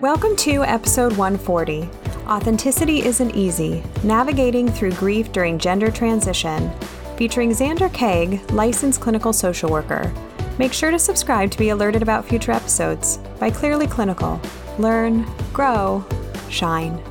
[0.00, 1.90] Welcome to episode 140
[2.28, 6.70] Authenticity Isn't Easy Navigating Through Grief During Gender Transition,
[7.16, 10.14] featuring Xander Kaag, licensed clinical social worker.
[10.56, 14.40] Make sure to subscribe to be alerted about future episodes by Clearly Clinical.
[14.78, 16.06] Learn, grow,
[16.48, 17.02] shine.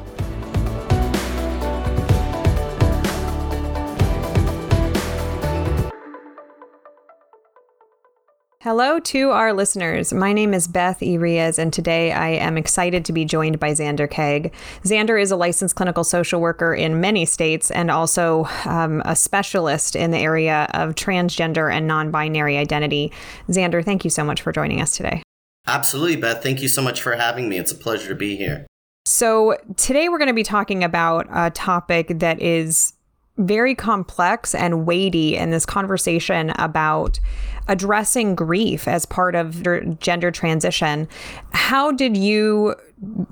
[8.68, 10.12] Hello to our listeners.
[10.12, 11.18] My name is Beth E.
[11.18, 14.52] Riaz, and today I am excited to be joined by Xander Kaag.
[14.84, 19.96] Xander is a licensed clinical social worker in many states and also um, a specialist
[19.96, 23.10] in the area of transgender and non binary identity.
[23.48, 25.24] Xander, thank you so much for joining us today.
[25.66, 26.44] Absolutely, Beth.
[26.44, 27.58] Thank you so much for having me.
[27.58, 28.68] It's a pleasure to be here.
[29.06, 32.96] So, today we're going to be talking about a topic that is
[33.38, 37.20] very complex and weighty in this conversation about
[37.68, 39.64] addressing grief as part of
[40.00, 41.08] gender transition.
[41.52, 42.76] How did you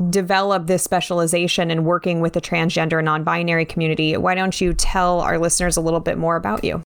[0.09, 4.16] develop this specialization in working with the transgender and non binary community?
[4.17, 6.83] Why don't you tell our listeners a little bit more about you?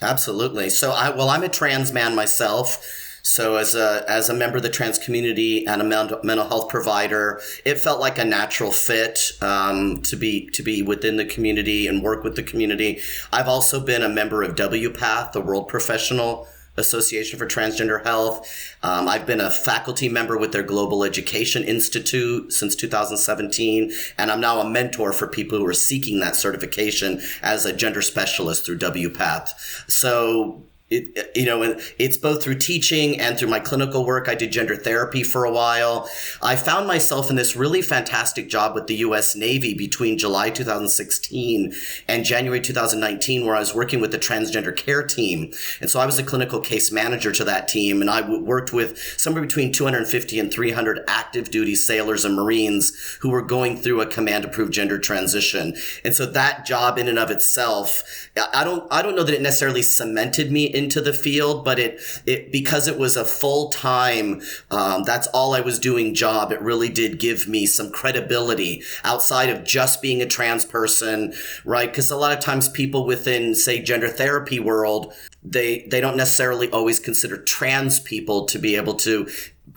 [0.00, 0.70] Absolutely.
[0.70, 2.84] So, I, well, I'm a trans man myself.
[3.22, 6.68] So as a as a member of the trans community and a mental, mental health
[6.68, 11.86] provider, it felt like a natural fit um, to be to be within the community
[11.86, 13.00] and work with the community.
[13.32, 18.48] I've also been a member of WPATH, the World Professional Association for Transgender Health.
[18.82, 24.40] Um, I've been a faculty member with their Global Education Institute since 2017, and I'm
[24.40, 28.78] now a mentor for people who are seeking that certification as a gender specialist through
[28.78, 29.50] WPATH.
[29.90, 34.28] So it, you know, it's both through teaching and through my clinical work.
[34.28, 36.08] I did gender therapy for a while.
[36.42, 39.34] I found myself in this really fantastic job with the U.S.
[39.34, 41.74] Navy between July 2016
[42.08, 45.52] and January 2019, where I was working with the transgender care team.
[45.80, 48.98] And so I was a clinical case manager to that team, and I worked with
[49.16, 54.06] somewhere between 250 and 300 active duty sailors and Marines who were going through a
[54.06, 55.74] command approved gender transition.
[56.04, 59.42] And so that job in and of itself, I don't, I don't know that it
[59.42, 63.70] necessarily cemented me in into the field, but it it because it was a full
[63.70, 66.52] time, um, that's all I was doing job.
[66.52, 71.34] It really did give me some credibility outside of just being a trans person,
[71.64, 71.90] right?
[71.90, 75.12] Because a lot of times people within say gender therapy world
[75.42, 79.28] they they don't necessarily always consider trans people to be able to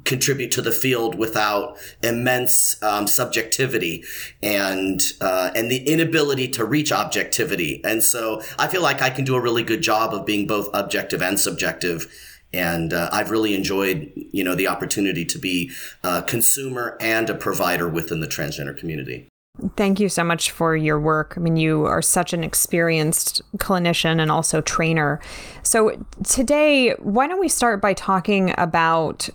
[0.04, 4.04] contribute to the field without immense um, subjectivity
[4.42, 7.84] and uh, and the inability to reach objectivity.
[7.84, 10.70] And so I feel like I can do a really good job of being both
[10.74, 12.08] objective and subjective.
[12.54, 15.72] And uh, I've really enjoyed, you know, the opportunity to be
[16.04, 19.28] a consumer and a provider within the transgender community.
[19.76, 21.34] Thank you so much for your work.
[21.38, 25.22] I mean, you are such an experienced clinician and also trainer.
[25.64, 29.30] So, today, why don't we start by talking about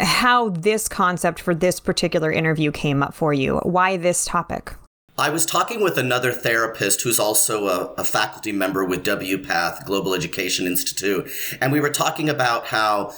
[0.00, 3.58] how this concept for this particular interview came up for you.
[3.58, 4.74] Why this topic?
[5.18, 10.14] I was talking with another therapist who's also a, a, faculty member with WPATH, Global
[10.14, 11.30] Education Institute,
[11.60, 13.12] and we were talking about how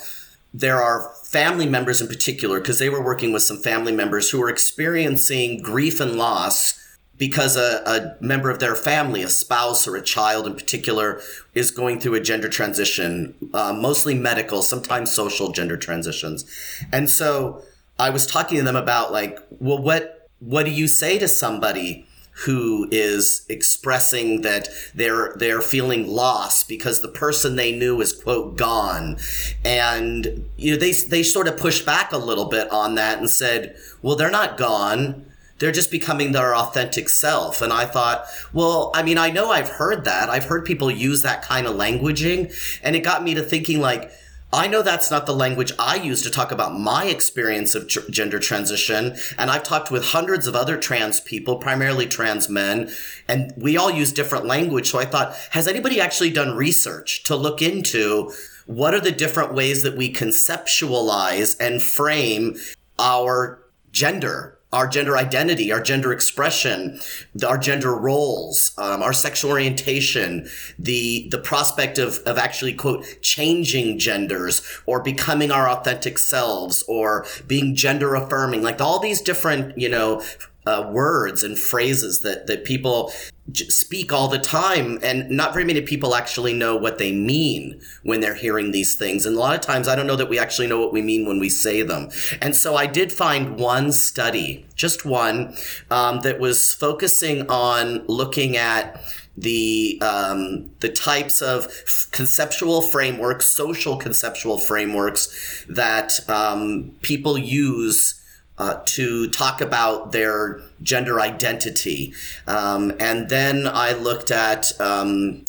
[0.53, 4.43] there are family members in particular, because they were working with some family members who
[4.43, 6.82] are experiencing grief and loss
[7.23, 11.21] because a, a, member of their family, a spouse or a child in particular,
[11.55, 16.45] is going through a gender transition, uh, mostly medical, sometimes social gender transitions.
[16.93, 17.63] And so
[17.97, 22.09] I was talking to them about like, well, what what do you say to somebody
[22.45, 28.57] who is expressing that they're they're feeling lost because the person they knew is quote
[28.57, 29.17] gone
[29.65, 33.31] and you know they they sort of pushed back a little bit on that and
[33.31, 35.25] said well they're not gone
[35.63, 37.63] they're just becoming their authentic self.
[37.63, 40.29] And I thought, well, I mean, I know I've heard that.
[40.29, 42.53] I've heard people use that kind of languaging.
[42.83, 44.11] And it got me to thinking, like,
[44.53, 48.11] I know that's not the language I use to talk about my experience of tr-
[48.11, 49.17] gender transition.
[49.39, 52.91] And I've talked with hundreds of other trans people, primarily trans men,
[53.29, 54.91] and we all use different language.
[54.91, 58.33] So I thought, has anybody actually done research to look into
[58.67, 62.57] what are the different ways that we conceptualize and frame
[62.99, 63.63] our
[63.93, 66.99] gender our gender identity, our gender expression,
[67.47, 70.49] our gender roles, um, our sexual orientation,
[70.79, 77.27] the the prospect of of actually quote changing genders or becoming our authentic selves or
[77.47, 80.23] being gender affirming, like all these different you know
[80.67, 83.13] uh, words and phrases that that people
[83.55, 88.21] speak all the time and not very many people actually know what they mean when
[88.21, 90.67] they're hearing these things and a lot of times i don't know that we actually
[90.69, 92.09] know what we mean when we say them.
[92.41, 95.57] And so i did find one study just one
[95.91, 99.03] um, that was focusing on looking at
[99.37, 101.69] the um, the types of
[102.11, 108.21] conceptual frameworks, social conceptual frameworks that um, people use
[108.59, 112.15] uh, to talk about their gender identity.
[112.47, 115.45] Um, and then I looked at um,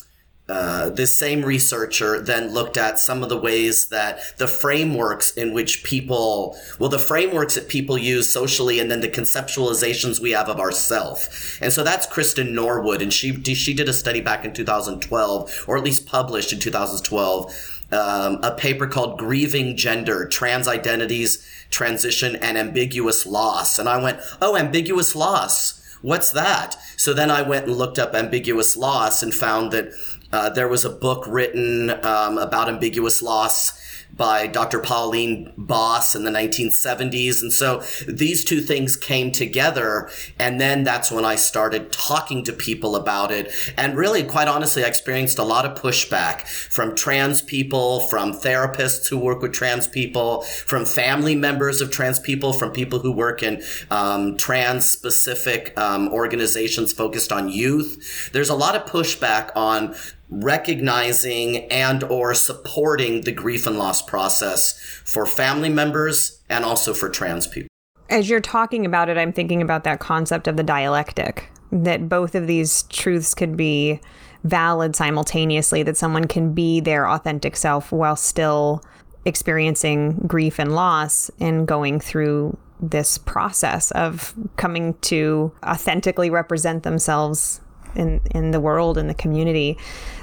[0.49, 5.53] uh, this same researcher then looked at some of the ways that the frameworks in
[5.53, 10.49] which people, well, the frameworks that people use socially, and then the conceptualizations we have
[10.49, 11.57] of ourself.
[11.61, 15.77] And so that's Kristen Norwood, and she she did a study back in 2012, or
[15.77, 17.79] at least published in 2012.
[17.93, 23.79] Um, a paper called Grieving Gender, Trans Identities, Transition, and Ambiguous Loss.
[23.79, 25.81] And I went, oh, ambiguous loss.
[26.01, 26.75] What's that?
[26.97, 29.93] So then I went and looked up ambiguous loss and found that
[30.33, 33.82] uh, there was a book written um, about ambiguous loss
[34.15, 34.79] by Dr.
[34.79, 37.41] Pauline Boss in the 1970s.
[37.41, 40.09] And so these two things came together.
[40.39, 43.51] And then that's when I started talking to people about it.
[43.75, 49.07] And really, quite honestly, I experienced a lot of pushback from trans people, from therapists
[49.09, 53.41] who work with trans people, from family members of trans people, from people who work
[53.41, 58.29] in um, trans specific um, organizations focused on youth.
[58.31, 59.95] There's a lot of pushback on
[60.41, 67.09] recognizing and or supporting the grief and loss process for family members and also for
[67.09, 67.69] trans people.
[68.09, 72.35] As you're talking about it, I'm thinking about that concept of the dialectic that both
[72.35, 73.99] of these truths could be
[74.43, 78.83] valid simultaneously that someone can be their authentic self while still
[79.25, 87.61] experiencing grief and loss and going through this process of coming to authentically represent themselves
[87.95, 89.77] in in the world in the community.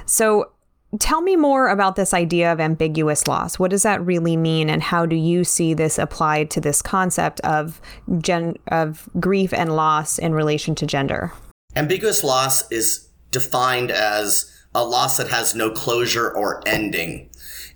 [0.05, 0.51] So
[0.99, 3.57] tell me more about this idea of ambiguous loss.
[3.57, 7.39] What does that really mean and how do you see this applied to this concept
[7.41, 7.79] of
[8.19, 11.31] gen of grief and loss in relation to gender?
[11.75, 17.29] Ambiguous loss is defined as a loss that has no closure or ending.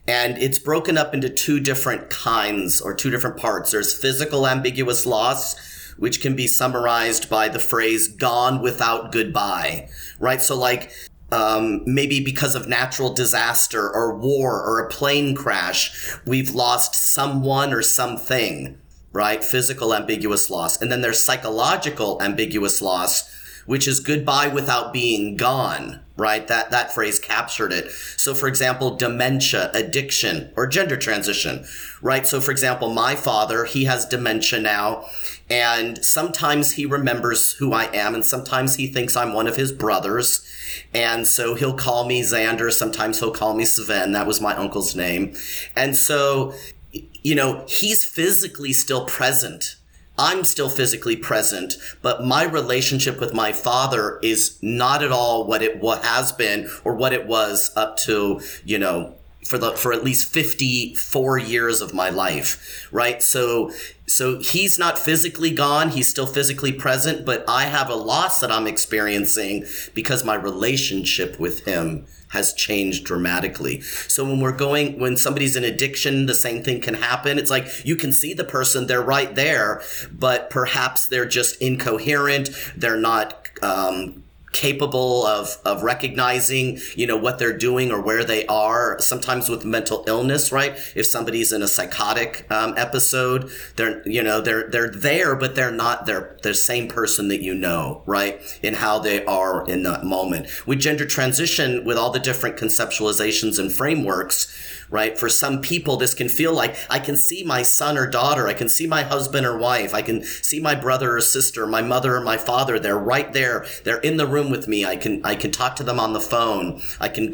[0.07, 3.72] And it's broken up into two different kinds or two different parts.
[3.72, 5.56] There's physical ambiguous loss,
[5.98, 9.89] which can be summarized by the phrase gone without goodbye,
[10.19, 10.42] right?
[10.42, 10.92] So, like,
[11.31, 17.74] um, maybe because of natural disaster or war or a plane crash, we've lost someone
[17.74, 18.77] or something,
[19.12, 19.44] right?
[19.44, 20.81] Physical ambiguous loss.
[20.81, 23.31] And then there's psychological ambiguous loss,
[23.66, 26.48] which is goodbye without being gone, right?
[26.48, 27.89] That, that phrase captured it.
[28.16, 31.66] So, for example, dementia, addiction, or gender transition,
[32.01, 32.27] right?
[32.27, 35.07] So, for example, my father, he has dementia now,
[35.50, 39.72] and sometimes he remembers who I am, and sometimes he thinks I'm one of his
[39.72, 40.46] brothers.
[40.94, 42.72] And so he'll call me Xander.
[42.72, 44.12] Sometimes he'll call me Sven.
[44.14, 45.36] That was my uncle's name.
[45.76, 46.54] And so,
[46.92, 49.76] you know, he's physically still present
[50.18, 55.62] I'm still physically present, but my relationship with my father is not at all what
[55.62, 59.16] it has been or what it was up to, you know,
[59.46, 63.22] for the for at least 54 years of my life, right?
[63.22, 63.72] So
[64.08, 68.52] so he's not physically gone, he's still physically present, but I have a loss that
[68.52, 73.82] I'm experiencing because my relationship with him has changed dramatically.
[73.82, 77.40] So when we're going, when somebody's in addiction, the same thing can happen.
[77.40, 79.82] It's like you can see the person, they're right there,
[80.12, 82.50] but perhaps they're just incoherent.
[82.76, 84.25] They're not, um,
[84.56, 89.66] capable of of recognizing you know what they're doing or where they are sometimes with
[89.66, 90.77] mental illness right?
[90.96, 95.74] If somebody's in a psychotic um, episode they're you know they're they're there but they're
[95.74, 98.39] not they're the same person that you know right?
[98.63, 100.48] In how they are in that moment.
[100.65, 104.48] With gender transition with all the different conceptualizations and frameworks
[104.89, 105.18] right?
[105.18, 108.54] For some people, this can feel like I can see my son or daughter, I
[108.54, 112.15] can see my husband or wife, I can see my brother or sister, my mother
[112.15, 112.80] or my father.
[112.80, 113.65] They're right there.
[113.84, 114.86] They're in the room with me.
[114.86, 116.82] I can I can talk to them on the phone.
[117.00, 117.34] I can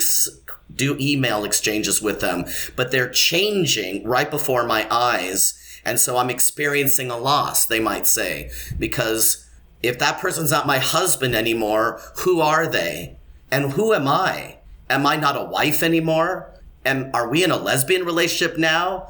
[0.73, 5.57] do email exchanges with them, but they're changing right before my eyes.
[5.83, 9.47] And so I'm experiencing a loss, they might say, because
[9.81, 13.17] if that person's not my husband anymore, who are they?
[13.49, 14.59] And who am I?
[14.89, 16.53] Am I not a wife anymore?
[16.85, 19.07] Am are we in a lesbian relationship now?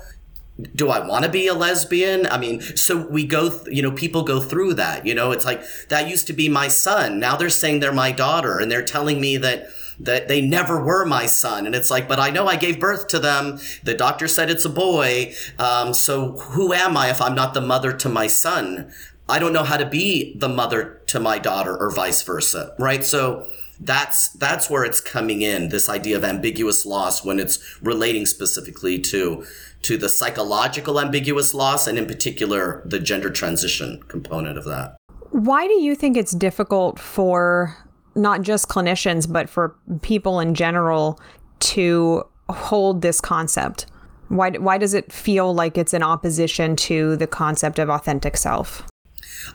[0.76, 2.28] do I want to be a lesbian?
[2.28, 5.46] I mean, so we go, th- you know, people go through that, you know, it's
[5.46, 7.20] like that used to be my son.
[7.20, 9.68] Now they're saying they're my daughter and they're telling me that
[10.00, 11.68] that they never were my son.
[11.68, 13.60] And it's like, but I know I gave birth to them.
[13.84, 15.36] The doctor said it's a boy.
[15.60, 18.92] Um, so who am I if I'm not the mother to my son?
[19.30, 22.74] I don't know how to be the mother to my daughter or vice versa.
[22.80, 23.04] Right.
[23.04, 23.46] So,
[23.82, 29.00] that's that's where it's coming in this idea of ambiguous loss when it's relating specifically
[29.00, 29.46] to
[29.82, 34.96] to the psychological ambiguous loss and in particular the gender transition component of that
[35.32, 37.76] why do you think it's difficult for
[38.16, 41.20] not just clinicians but for people in general
[41.60, 43.88] to hold this concept
[44.28, 48.88] Why, why does it feel like it's in opposition to the concept of authentic self?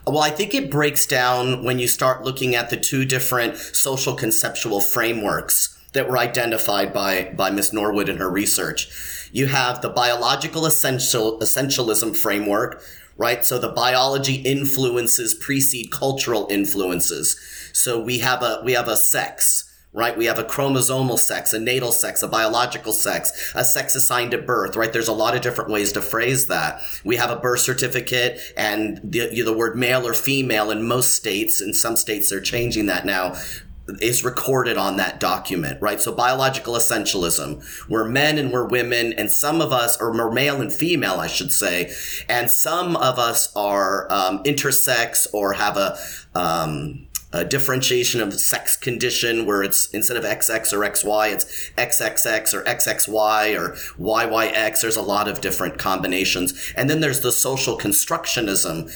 [0.05, 4.15] Well, I think it breaks down when you start looking at the two different social
[4.15, 7.73] conceptual frameworks that were identified by, by Ms.
[7.73, 9.29] Norwood in her research.
[9.31, 12.81] You have the biological essential, essentialism framework,
[13.17, 13.43] right?
[13.43, 17.37] So the biology influences precede cultural influences.
[17.73, 19.66] So we have a, we have a sex,
[19.97, 20.15] right?
[20.15, 24.45] We have a chromosomal sex, a natal sex, a biological sex, a sex assigned at
[24.45, 24.93] birth, right?
[24.93, 26.81] There's a lot of different ways to phrase that.
[27.03, 31.59] We have a birth certificate and the, the word male or female in most states.
[31.59, 33.37] In some states, they're changing that now
[33.99, 35.99] is recorded on that document, right?
[35.99, 37.89] So biological essentialism.
[37.89, 41.51] We're men and we're women, and some of us, we're male and female, I should
[41.51, 41.93] say,
[42.27, 45.97] and some of us are um, intersex or have a
[46.35, 47.06] um,
[47.45, 53.59] differentiation of sex condition where it's instead of XX or XY, it's XXX or XXY
[53.59, 54.81] or YYX.
[54.81, 56.73] There's a lot of different combinations.
[56.75, 58.91] And then there's the social constructionism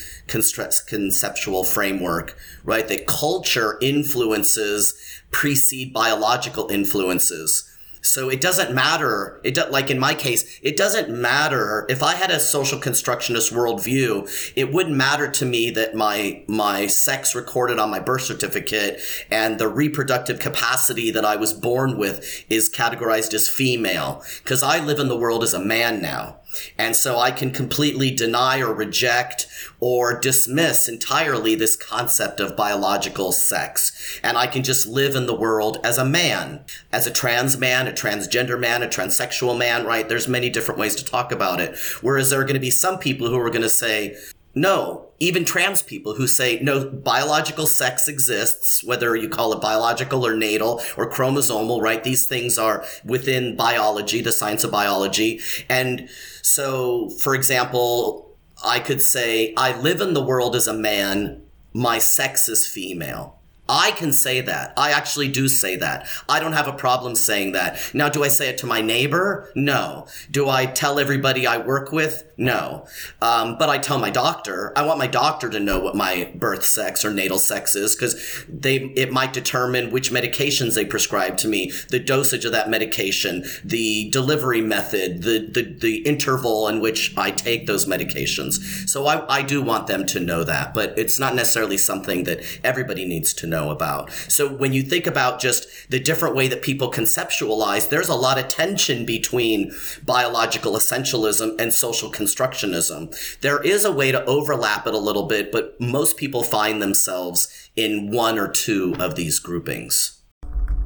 [0.88, 2.88] conceptual framework, right?
[2.88, 4.93] That culture influences
[5.31, 7.70] precede biological influences.
[8.01, 9.39] So it doesn't matter.
[9.43, 13.53] It do, like in my case, it doesn't matter if I had a social constructionist
[13.53, 14.53] worldview.
[14.55, 19.60] It wouldn't matter to me that my my sex recorded on my birth certificate and
[19.60, 25.00] the reproductive capacity that I was born with is categorized as female because I live
[25.00, 26.38] in the world as a man now.
[26.77, 29.48] And so I can completely deny or reject
[29.81, 34.19] or dismiss entirely this concept of biological sex.
[34.23, 37.88] And I can just live in the world as a man, as a trans man,
[37.88, 40.07] a transgender man, a transsexual man, right?
[40.07, 41.75] There's many different ways to talk about it.
[42.01, 44.15] Whereas there are going to be some people who are going to say,
[44.53, 50.25] no, even trans people who say no, biological sex exists, whether you call it biological
[50.27, 52.03] or natal or chromosomal, right?
[52.03, 55.39] These things are within biology, the science of biology.
[55.69, 56.09] And
[56.41, 58.30] so, for example,
[58.63, 63.40] I could say, I live in the world as a man, my sex is female.
[63.71, 64.73] I can say that.
[64.75, 66.05] I actually do say that.
[66.27, 67.79] I don't have a problem saying that.
[67.93, 69.49] Now, do I say it to my neighbor?
[69.55, 70.07] No.
[70.29, 72.29] Do I tell everybody I work with?
[72.35, 72.85] No.
[73.21, 74.73] Um, but I tell my doctor.
[74.75, 78.45] I want my doctor to know what my birth sex or natal sex is because
[78.49, 83.45] they it might determine which medications they prescribe to me, the dosage of that medication,
[83.63, 88.89] the delivery method, the the, the interval in which I take those medications.
[88.89, 92.41] So I, I do want them to know that, but it's not necessarily something that
[92.63, 94.12] everybody needs to know know about.
[94.12, 98.38] So when you think about just the different way that people conceptualize, there's a lot
[98.38, 99.72] of tension between
[100.03, 103.15] biological essentialism and social constructionism.
[103.41, 107.70] There is a way to overlap it a little bit, but most people find themselves
[107.75, 110.18] in one or two of these groupings.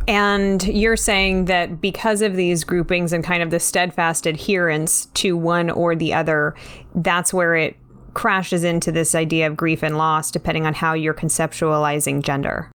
[0.08, 5.36] And you're saying that because of these groupings and kind of the steadfast adherence to
[5.36, 6.54] one or the other,
[6.94, 7.76] that's where it
[8.16, 12.72] crashes into this idea of grief and loss, depending on how you're conceptualizing gender.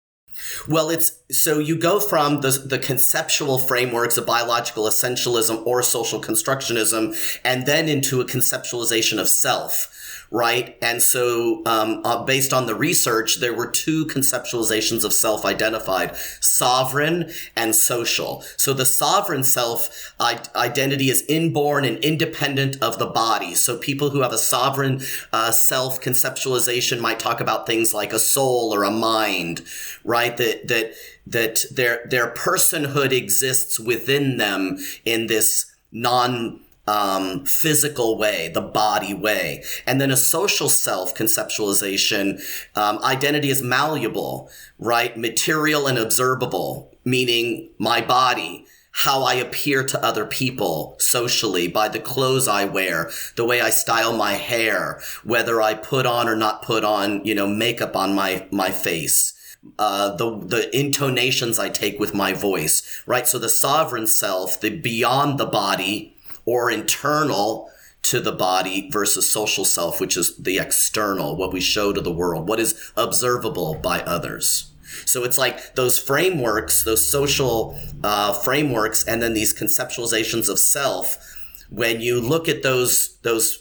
[0.69, 6.21] Well, it's so you go from the, the conceptual frameworks of biological essentialism or social
[6.21, 9.95] constructionism, and then into a conceptualization of self
[10.31, 10.77] right?
[10.81, 16.17] And so, um, uh, based on the research, there were two conceptualizations of self identified
[16.41, 18.45] sovereign and social.
[18.57, 23.55] So, the sovereign self identity is inborn and independent of the body.
[23.55, 28.19] So, people who have a sovereign uh, self conceptualization might talk about things like a
[28.19, 29.63] soul or a mind,
[30.05, 30.37] right?
[30.37, 30.93] That, that,
[31.27, 36.61] that their, their personhood exists within them in this non
[36.91, 39.63] um, physical way, the body way.
[39.87, 42.43] And then a social self conceptualization,
[42.77, 45.17] um, identity is malleable, right?
[45.17, 52.01] Material and observable, meaning my body, how I appear to other people socially by the
[52.01, 56.63] clothes I wear, the way I style my hair, whether I put on or not
[56.63, 59.35] put on, you know, makeup on my, my face.
[59.79, 63.29] Uh, the the intonations I take with my voice, right?
[63.29, 66.17] So the sovereign self, the beyond the body,
[66.51, 67.71] or internal
[68.03, 72.13] to the body versus social self, which is the external, what we show to the
[72.13, 74.73] world, what is observable by others.
[75.07, 81.19] So it's like those frameworks, those social uh, frameworks, and then these conceptualizations of self.
[81.71, 83.60] When you look at those those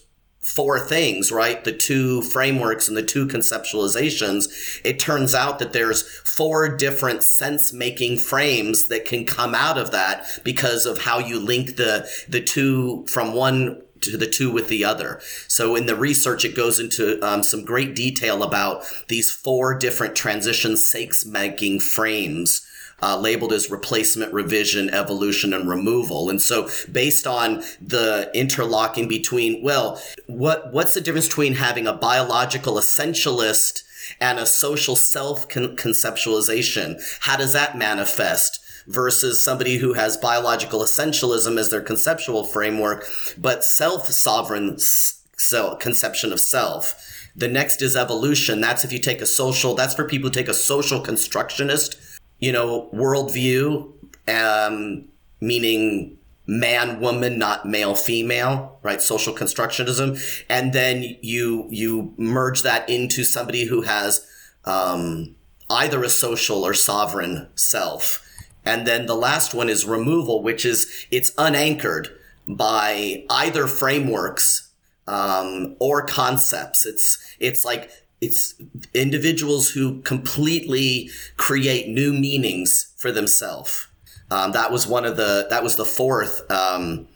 [0.50, 1.64] four things, right?
[1.64, 7.72] The two frameworks and the two conceptualizations, it turns out that there's four different sense
[7.72, 12.42] making frames that can come out of that because of how you link the, the
[12.42, 15.20] two from one to the two with the other.
[15.48, 20.16] So in the research, it goes into um, some great detail about these four different
[20.16, 22.66] transition sense making frames
[23.02, 26.30] uh, labeled as replacement, revision, evolution, and removal.
[26.30, 31.94] And so, based on the interlocking between, well, what what's the difference between having a
[31.94, 33.84] biological essentialist
[34.20, 37.02] and a social self conceptualization?
[37.22, 38.62] How does that manifest?
[38.88, 43.06] versus somebody who has biological essentialism as their conceptual framework,
[43.38, 44.78] but self sovereign
[45.40, 46.96] so conception of self.
[47.36, 48.60] The next is evolution.
[48.60, 51.96] That's if you take a social, that's for people who take a social constructionist,
[52.40, 53.92] you know, worldview,
[54.28, 55.06] um,
[55.42, 56.18] meaning
[56.48, 59.02] man woman not male female right?
[59.02, 60.44] Social constructionism.
[60.50, 64.26] And then you you merge that into somebody who has
[64.66, 65.36] um,
[65.70, 68.26] either a social or sovereign self.
[68.66, 72.10] And then the last one is removal which is it's unanchored
[72.48, 74.72] by either frameworks
[75.08, 76.86] um, or concepts.
[76.86, 77.92] It's it's like
[78.22, 78.56] it's
[78.94, 83.90] individuals who completely create new meanings for themselves
[84.32, 87.08] um, that was one of the that was the fourth um,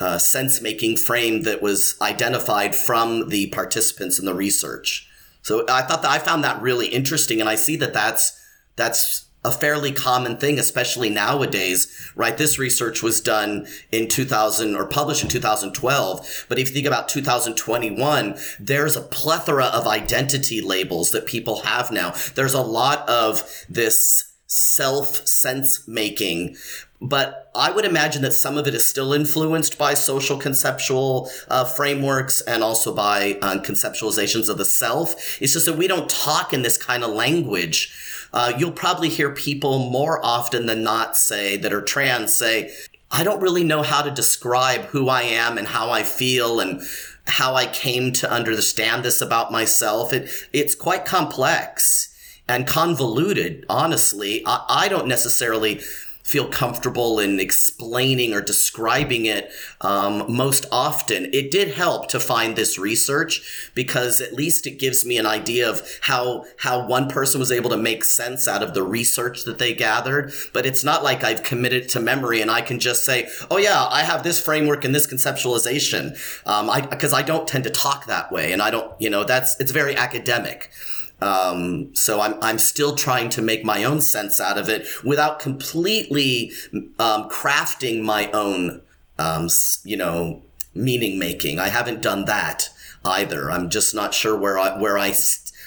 [0.00, 5.08] uh, sense making frame that was identified from the participants in the research.
[5.42, 8.40] So I thought that I found that really interesting, and I see that that's
[8.76, 12.36] that's a fairly common thing, especially nowadays, right?
[12.36, 16.46] This research was done in 2000 or published in 2012.
[16.48, 21.92] But if you think about 2021, there's a plethora of identity labels that people have
[21.92, 22.14] now.
[22.34, 26.56] There's a lot of this self sense making.
[27.00, 31.64] But I would imagine that some of it is still influenced by social conceptual uh,
[31.64, 35.40] frameworks and also by uh, conceptualizations of the self.
[35.42, 37.92] It's just that we don't talk in this kind of language.
[38.34, 42.74] Uh, you'll probably hear people more often than not say that are trans say,
[43.08, 46.82] I don't really know how to describe who I am and how I feel and
[47.28, 50.12] how I came to understand this about myself.
[50.12, 52.12] It, it's quite complex
[52.48, 54.42] and convoluted, honestly.
[54.44, 55.80] I, I don't necessarily
[56.24, 59.52] feel comfortable in explaining or describing it
[59.82, 61.26] um, most often.
[61.34, 65.68] It did help to find this research because at least it gives me an idea
[65.68, 69.58] of how how one person was able to make sense out of the research that
[69.58, 70.32] they gathered.
[70.54, 73.86] But it's not like I've committed to memory and I can just say, "Oh yeah,
[73.90, 78.06] I have this framework and this conceptualization," um, because I, I don't tend to talk
[78.06, 80.70] that way, and I don't, you know, that's it's very academic.
[81.20, 85.38] Um, so I'm, I'm still trying to make my own sense out of it without
[85.38, 86.52] completely
[86.98, 88.82] um, crafting my own,
[89.18, 89.48] um,
[89.84, 90.42] you know,
[90.74, 91.58] meaning making.
[91.58, 92.68] I haven't done that
[93.04, 93.50] either.
[93.50, 95.14] I'm just not sure where I where I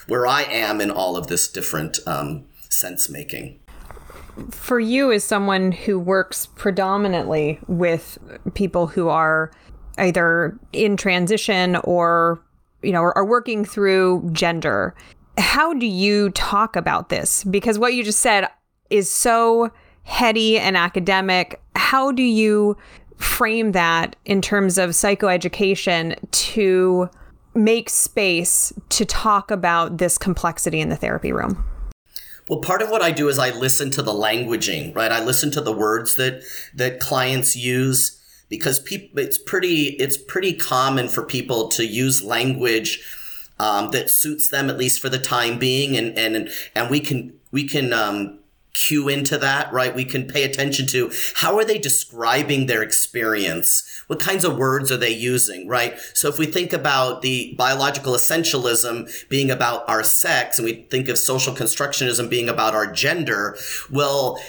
[0.08, 3.60] where I am in all of this different um, sense making.
[4.52, 8.20] For you, as someone who works predominantly with
[8.54, 9.52] people who are
[9.98, 12.40] either in transition or
[12.84, 14.94] you know are, are working through gender
[15.38, 17.44] how do you talk about this?
[17.44, 18.48] Because what you just said
[18.90, 19.72] is so
[20.04, 21.62] heady and academic.
[21.76, 22.78] How do you
[23.18, 27.10] frame that in terms of psychoeducation to
[27.54, 31.64] make space to talk about this complexity in the therapy room?
[32.48, 35.12] Well, part of what I do is I listen to the languaging, right?
[35.12, 36.44] I listen to the words that
[36.76, 43.04] that clients use because people it's pretty it's pretty common for people to use language
[43.60, 47.34] um, that suits them at least for the time being, and and and we can
[47.52, 48.40] we can um,
[48.78, 49.96] cue into that, right?
[49.96, 54.04] We can pay attention to how are they describing their experience?
[54.08, 55.98] What kinds of words are they using, right?
[56.14, 61.10] So if we think about the biological essentialism being about our sex and we think
[61.10, 63.58] of social constructionism being about our gender,
[63.92, 64.40] well,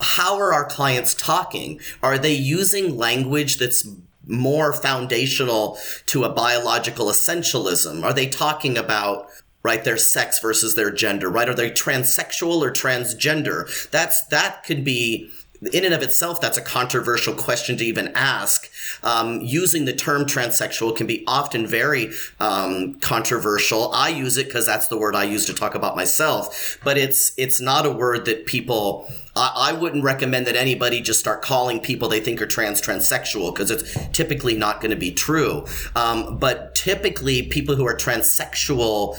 [0.00, 1.80] how are our clients talking?
[2.02, 3.86] Are they using language that's
[4.26, 8.04] more foundational to a biological essentialism?
[8.04, 9.28] Are they talking about
[9.62, 14.84] right their sex versus their gender right are they transsexual or transgender that's that could
[14.84, 15.28] be
[15.72, 18.70] in and of itself, that's a controversial question to even ask.
[19.02, 23.92] Um, using the term transsexual can be often very um, controversial.
[23.92, 27.32] I use it because that's the word I use to talk about myself, but it's
[27.36, 29.10] it's not a word that people.
[29.34, 33.54] I, I wouldn't recommend that anybody just start calling people they think are trans transsexual
[33.54, 35.66] because it's typically not going to be true.
[35.94, 39.16] Um, but typically, people who are transsexual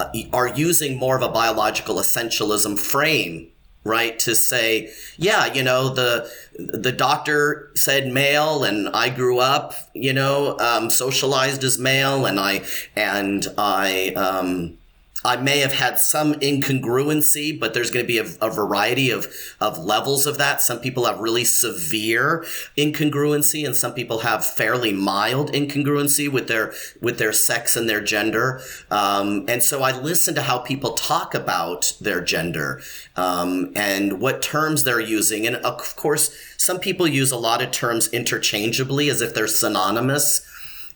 [0.00, 3.50] uh, are using more of a biological essentialism frame
[3.84, 9.74] right to say yeah you know the the doctor said male and i grew up
[9.92, 12.62] you know um, socialized as male and i
[12.96, 14.76] and i um,
[15.24, 19.26] I may have had some incongruency, but there's going to be a, a, variety of,
[19.60, 20.60] of levels of that.
[20.60, 22.44] Some people have really severe
[22.76, 28.02] incongruency and some people have fairly mild incongruency with their, with their sex and their
[28.02, 28.60] gender.
[28.90, 32.82] Um, and so I listen to how people talk about their gender,
[33.16, 35.46] um, and what terms they're using.
[35.46, 40.46] And of course, some people use a lot of terms interchangeably as if they're synonymous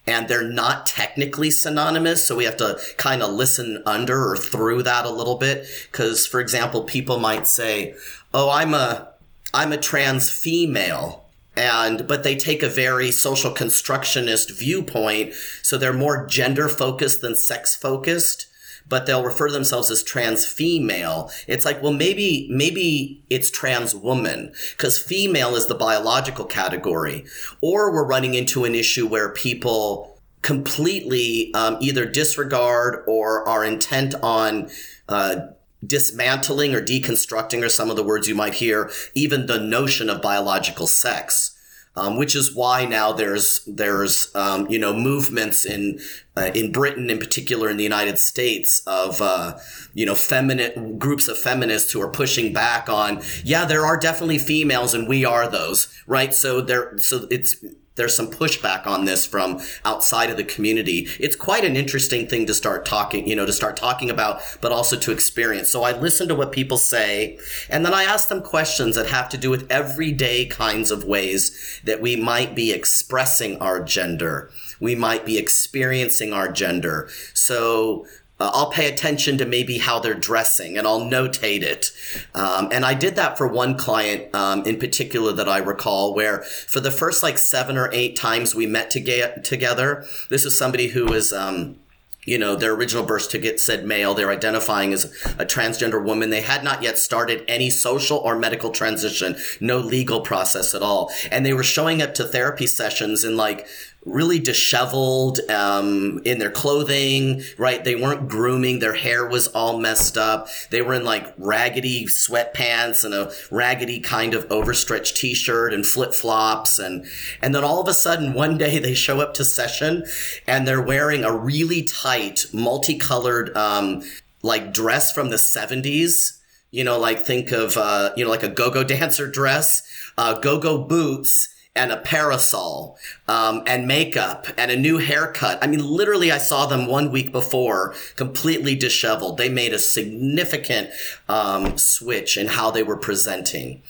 [0.08, 2.26] and they're not technically synonymous.
[2.26, 5.66] So we have to kind of listen under or through that a little bit.
[5.92, 7.94] Cause for example, people might say,
[8.32, 9.10] Oh, I'm a,
[9.52, 11.26] I'm a trans female.
[11.56, 15.34] And, but they take a very social constructionist viewpoint.
[15.62, 18.46] So they're more gender focused than sex focused
[18.88, 21.30] but they'll refer to themselves as trans female.
[21.46, 27.24] It's like, well, maybe, maybe it's trans woman because female is the biological category.
[27.60, 34.14] Or we're running into an issue where people completely um, either disregard or are intent
[34.22, 34.70] on,
[35.08, 35.40] uh,
[35.86, 40.20] dismantling or deconstructing or some of the words you might hear, even the notion of
[40.20, 41.57] biological sex
[41.96, 46.00] um, which is why now there's there's um, you know movements in
[46.36, 49.58] uh, in Britain in particular in the United States of uh,
[49.94, 54.38] you know feminine groups of feminists who are pushing back on yeah there are definitely
[54.38, 56.34] females and we are those right?
[56.34, 57.56] So there so it's
[57.98, 61.06] there's some pushback on this from outside of the community.
[61.20, 64.72] It's quite an interesting thing to start talking, you know, to start talking about, but
[64.72, 65.70] also to experience.
[65.70, 69.28] So I listen to what people say, and then I ask them questions that have
[69.28, 74.50] to do with everyday kinds of ways that we might be expressing our gender.
[74.80, 77.10] We might be experiencing our gender.
[77.34, 78.06] So
[78.40, 81.90] uh, I'll pay attention to maybe how they're dressing and I'll notate it.
[82.34, 86.42] Um, and I did that for one client um, in particular that I recall, where
[86.42, 90.58] for the first like seven or eight times we met to get together, this is
[90.58, 91.32] somebody who was.
[91.32, 91.76] Um,
[92.24, 94.12] you know, their original birth ticket said male.
[94.12, 95.06] They're identifying as
[95.38, 96.28] a transgender woman.
[96.28, 101.10] They had not yet started any social or medical transition, no legal process at all.
[101.30, 103.66] And they were showing up to therapy sessions in like
[104.08, 107.84] really disheveled um, in their clothing, right?
[107.84, 108.78] They weren't grooming.
[108.78, 110.48] Their hair was all messed up.
[110.70, 116.78] They were in like raggedy sweatpants and a raggedy kind of overstretched t-shirt and flip-flops.
[116.78, 117.06] And,
[117.42, 120.04] and then all of a sudden one day they show up to session
[120.46, 124.02] and they're wearing a really tight, multicolored, um,
[124.42, 126.38] like dress from the 70s.
[126.70, 129.82] You know, like think of, uh, you know, like a go-go dancer dress,
[130.18, 135.62] uh, go-go boots, and a parasol um, and makeup and a new haircut.
[135.62, 139.38] I mean, literally, I saw them one week before, completely disheveled.
[139.38, 140.90] They made a significant
[141.28, 143.82] um, switch in how they were presenting.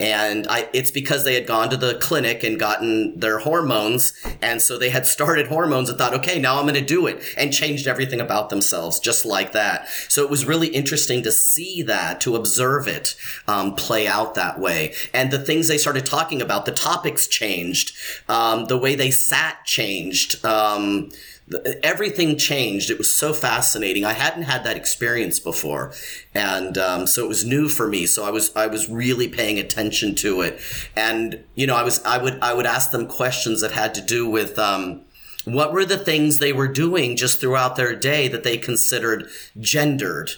[0.00, 4.12] And I, it's because they had gone to the clinic and gotten their hormones.
[4.42, 7.22] And so they had started hormones and thought, okay, now I'm going to do it
[7.36, 9.88] and changed everything about themselves just like that.
[10.08, 13.14] So it was really interesting to see that, to observe it
[13.46, 14.94] um, play out that way.
[15.12, 17.96] And the things they started talking about, the topics changed,
[18.28, 20.44] um, the way they sat changed.
[20.44, 21.10] Um,
[21.82, 22.90] everything changed.
[22.90, 24.04] It was so fascinating.
[24.04, 25.92] I hadn't had that experience before,
[26.34, 28.06] and um, so it was new for me.
[28.06, 30.60] So I was I was really paying attention to it,
[30.96, 34.00] and you know I was I would I would ask them questions that had to
[34.00, 34.58] do with.
[34.58, 35.02] Um,
[35.44, 39.28] what were the things they were doing just throughout their day that they considered
[39.60, 40.30] gendered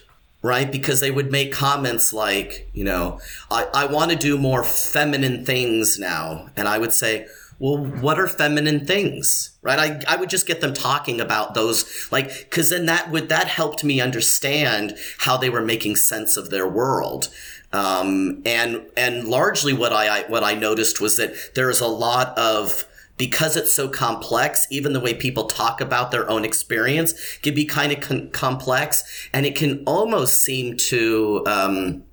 [0.42, 0.70] right?
[0.70, 5.44] Because they would make comments like, you know, I, I want to do more feminine
[5.44, 6.50] things now.
[6.56, 7.26] And I would say,
[7.58, 9.56] well, what are feminine things?
[9.62, 9.78] Right.
[9.78, 13.48] I, I would just get them talking about those, like, cause then that would, that
[13.48, 17.28] helped me understand how they were making sense of their world.
[17.72, 22.86] Um, and, and largely what I, what I noticed was that there's a lot of,
[23.16, 27.64] because it's so complex, even the way people talk about their own experience can be
[27.64, 32.04] kind of con- complex and it can almost seem to, um,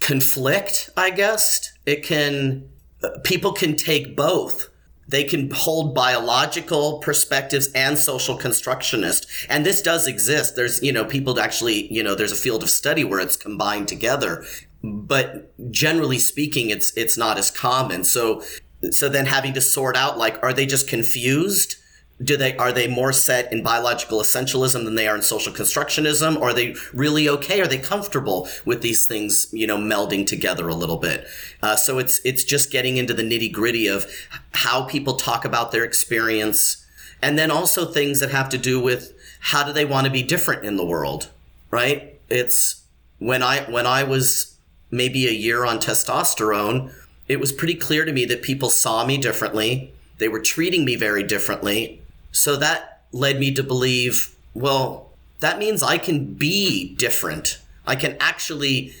[0.00, 1.72] conflict, I guess.
[1.84, 2.68] It can,
[3.02, 4.68] uh, people can take both
[5.12, 9.26] they can hold biological perspectives and social constructionist.
[9.50, 10.56] And this does exist.
[10.56, 13.88] There's, you know, people actually, you know, there's a field of study where it's combined
[13.88, 14.42] together.
[14.82, 18.04] But generally speaking, it's, it's not as common.
[18.04, 18.42] So,
[18.90, 21.76] so then having to sort out, like, are they just confused?
[22.22, 26.40] Do they are they more set in biological essentialism than they are in social constructionism?
[26.40, 27.60] Are they really okay?
[27.60, 31.26] Are they comfortable with these things you know melding together a little bit?
[31.62, 34.06] Uh, so it's it's just getting into the nitty gritty of
[34.52, 36.86] how people talk about their experience
[37.20, 40.22] and then also things that have to do with how do they want to be
[40.22, 41.30] different in the world
[41.70, 42.20] right?
[42.28, 42.82] It's
[43.18, 44.56] when i when i was
[44.90, 46.92] maybe a year on testosterone
[47.28, 49.92] it was pretty clear to me that people saw me differently.
[50.18, 52.01] They were treating me very differently
[52.32, 57.58] so that led me to believe, well, that means I can be different.
[57.86, 58.94] I can actually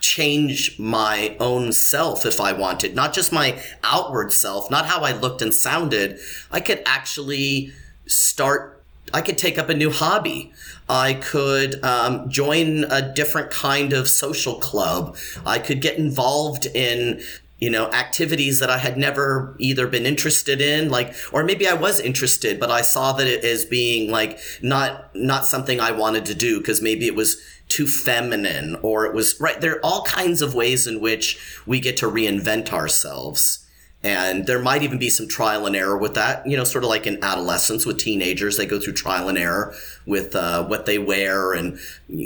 [0.00, 5.12] change my own self if I wanted, not just my outward self, not how I
[5.12, 6.20] looked and sounded.
[6.52, 7.72] I could actually
[8.06, 8.82] start,
[9.12, 10.52] I could take up a new hobby.
[10.88, 15.16] I could um, join a different kind of social club.
[15.44, 17.22] I could get involved in
[17.58, 21.74] you know activities that i had never either been interested in like or maybe i
[21.74, 26.26] was interested but i saw that it as being like not not something i wanted
[26.26, 30.02] to do because maybe it was too feminine or it was right there are all
[30.04, 33.65] kinds of ways in which we get to reinvent ourselves
[34.06, 36.90] and there might even be some trial and error with that you know sort of
[36.90, 39.74] like in adolescence with teenagers they go through trial and error
[40.06, 41.76] with uh, what they wear and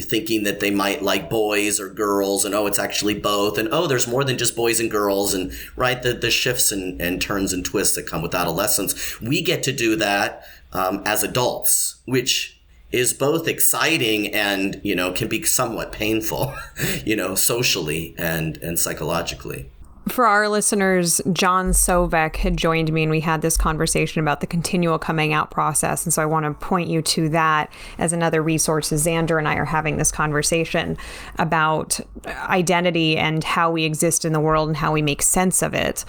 [0.03, 3.87] thinking that they might like boys or girls and oh it's actually both and oh
[3.87, 7.51] there's more than just boys and girls and right the, the shifts and, and turns
[7.51, 9.19] and twists that come with adolescence.
[9.21, 12.61] We get to do that um, as adults which
[12.93, 16.55] is both exciting and you know can be somewhat painful
[17.07, 19.71] you know socially and and psychologically
[20.09, 24.47] for our listeners, John Sovek had joined me and we had this conversation about the
[24.47, 26.05] continual coming out process.
[26.05, 28.93] And so I want to point you to that as another resource.
[28.93, 30.97] As Xander and I are having this conversation
[31.39, 35.75] about identity and how we exist in the world and how we make sense of
[35.75, 36.05] it.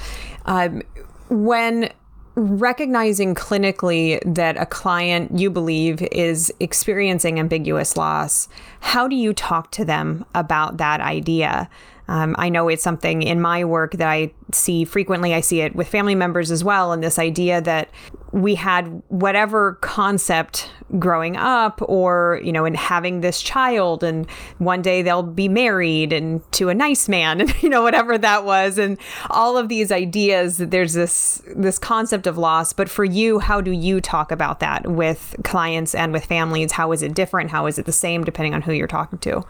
[0.46, 0.82] Um,
[1.30, 1.92] when
[2.36, 8.48] recognizing clinically that a client you believe is experiencing ambiguous loss,
[8.80, 11.70] how do you talk to them about that idea?
[12.08, 15.34] Um, I know it's something in my work that I see frequently.
[15.34, 16.92] I see it with family members as well.
[16.92, 17.90] And this idea that
[18.32, 24.82] we had whatever concept growing up or, you know, in having this child and one
[24.82, 28.78] day they'll be married and to a nice man and, you know, whatever that was.
[28.78, 28.98] And
[29.30, 32.74] all of these ideas, that there's this, this concept of loss.
[32.74, 36.74] But for you, how do you talk about that with clients and with families?
[36.74, 37.52] How is it different?
[37.52, 39.44] How is it the same depending on who you're talking to?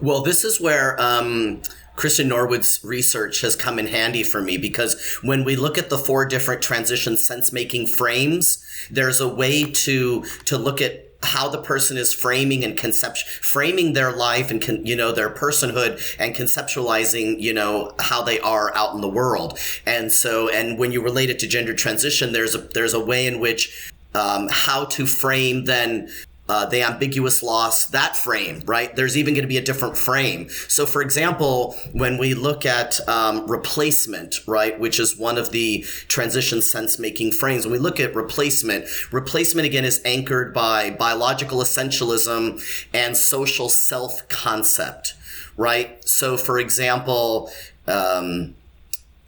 [0.00, 1.62] Well, this is where, um,
[1.96, 5.98] Kristen Norwood's research has come in handy for me because when we look at the
[5.98, 11.62] four different transition sense making frames, there's a way to to look at how the
[11.62, 16.34] person is framing and concept framing their life and con, you know their personhood and
[16.34, 19.58] conceptualizing you know how they are out in the world.
[19.86, 23.26] And so and when you relate it to gender transition there's a there's a way
[23.26, 26.10] in which um, how to frame then
[26.48, 28.94] uh, the ambiguous loss, that frame, right?
[28.94, 30.48] There's even going to be a different frame.
[30.68, 35.82] So, for example, when we look at um, replacement, right, which is one of the
[36.08, 41.60] transition sense making frames, when we look at replacement, replacement again is anchored by biological
[41.60, 45.14] essentialism and social self concept,
[45.56, 46.06] right?
[46.06, 47.50] So, for example,
[47.86, 48.54] um,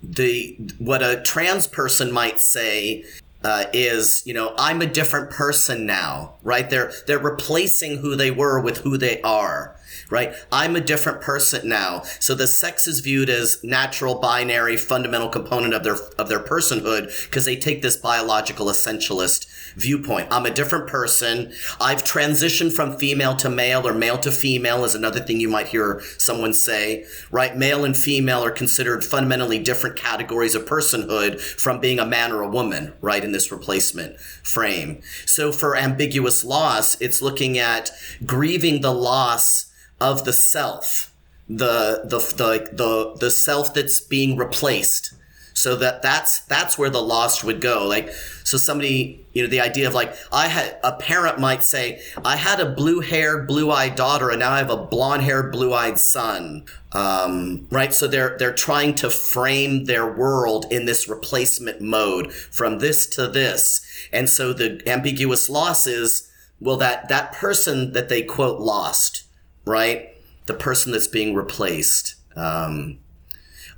[0.02, 3.04] the what a trans person might say
[3.46, 6.68] uh, is you know I'm a different person now, right?
[6.68, 9.78] They're they're replacing who they were with who they are,
[10.10, 10.34] right?
[10.50, 12.02] I'm a different person now.
[12.18, 17.24] So the sex is viewed as natural, binary, fundamental component of their of their personhood
[17.26, 19.46] because they take this biological essentialist
[19.76, 20.28] viewpoint.
[20.30, 21.52] I'm a different person.
[21.80, 25.68] I've transitioned from female to male or male to female is another thing you might
[25.68, 27.56] hear someone say, right?
[27.56, 32.42] Male and female are considered fundamentally different categories of personhood from being a man or
[32.42, 33.22] a woman, right?
[33.22, 35.02] In this replacement frame.
[35.26, 37.90] So for ambiguous loss, it's looking at
[38.24, 41.12] grieving the loss of the self,
[41.48, 45.12] the, the, the, the, the self that's being replaced
[45.56, 47.86] so that that's that's where the lost would go.
[47.86, 48.10] Like
[48.44, 52.36] so somebody you know the idea of like i had a parent might say i
[52.36, 55.72] had a blue haired blue eyed daughter and now i have a blonde haired blue
[55.72, 56.64] eyed son.
[56.92, 57.92] Um, right?
[57.92, 63.28] So they're they're trying to frame their world in this replacement mode from this to
[63.28, 63.84] this.
[64.12, 69.26] And so the ambiguous loss is well that that person that they quote lost
[69.66, 70.14] right?
[70.46, 72.14] The person that's being replaced.
[72.34, 73.00] Um,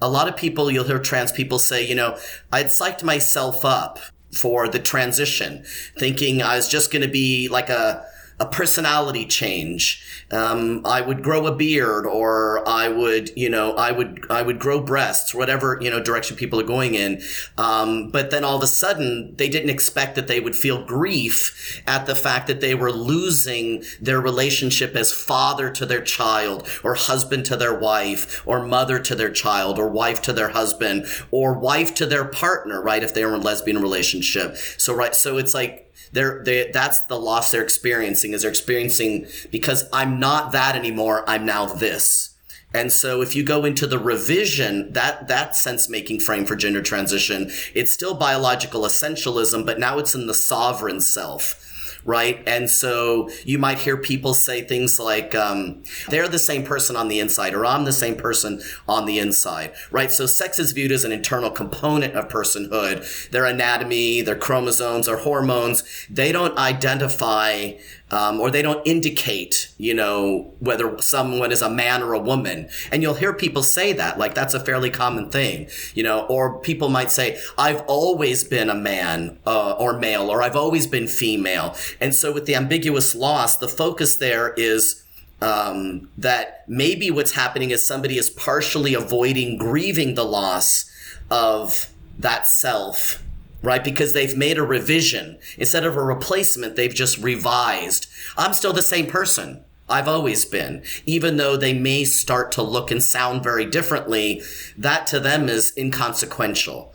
[0.01, 2.17] a lot of people, you'll hear trans people say, you know,
[2.53, 3.99] I'd psyched myself up
[4.33, 5.65] for the transition,
[5.97, 8.07] thinking I was just going to be like a,
[8.40, 10.05] a personality change.
[10.31, 14.59] Um, I would grow a beard, or I would, you know, I would, I would
[14.59, 17.22] grow breasts, whatever you know direction people are going in.
[17.57, 21.83] Um, but then all of a sudden, they didn't expect that they would feel grief
[21.87, 26.94] at the fact that they were losing their relationship as father to their child, or
[26.94, 31.59] husband to their wife, or mother to their child, or wife to their husband, or
[31.59, 33.03] wife to their partner, right?
[33.03, 34.57] If they were in a lesbian relationship.
[34.57, 39.27] So right, so it's like they're, they, that's the loss they're experiencing is they're experiencing
[39.51, 41.25] because I'm not that anymore.
[41.29, 42.35] I'm now this.
[42.75, 46.83] And so if you go into the revision, that, that sense making frame for gender
[46.83, 51.64] transition, it's still biological essentialism, but now it's in the sovereign self
[52.09, 52.42] right?
[52.47, 57.09] And so you might hear people say things like, um, they're the same person on
[57.09, 60.11] the inside, or I'm the same person on the inside, right?
[60.11, 63.29] So sex is viewed as an internal component of personhood.
[63.29, 67.73] Their anatomy, their chromosomes, their hormones, they don't identify
[68.11, 72.68] um, or they don't indicate, you know, whether someone is a man or a woman.
[72.90, 76.59] And you'll hear people say that, like that's a fairly common thing, you know, or
[76.61, 81.07] people might say, I've always been a man uh, or male, or I've always been
[81.07, 81.77] female.
[82.01, 85.05] And so with the ambiguous loss, the focus there is
[85.40, 90.90] um, that maybe what's happening is somebody is partially avoiding grieving the loss
[91.31, 93.23] of that self
[93.62, 93.83] right?
[93.83, 95.38] Because they've made a revision.
[95.57, 98.07] Instead of a replacement, they've just revised.
[98.37, 99.64] I'm still the same person.
[99.88, 100.83] I've always been.
[101.07, 104.42] Even though they may start to look and sound very differently,
[104.77, 106.92] that to them is inconsequential,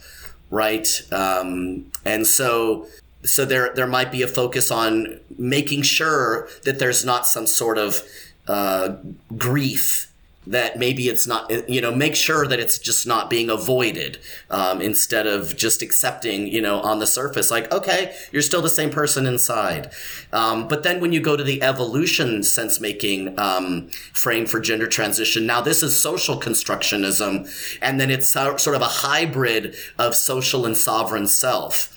[0.50, 1.02] right?
[1.12, 2.88] Um, and so,
[3.24, 7.78] so there, there might be a focus on making sure that there's not some sort
[7.78, 8.04] of
[8.48, 8.96] uh,
[9.38, 10.13] grief
[10.48, 14.82] that maybe it's not you know make sure that it's just not being avoided um,
[14.82, 18.90] instead of just accepting you know on the surface like okay you're still the same
[18.90, 19.92] person inside.
[20.32, 24.88] Um, but then when you go to the evolution sense making um, frame for gender
[24.88, 27.50] transition now this is social constructionism
[27.82, 31.90] and then it's sort of a hybrid of social and sovereign self.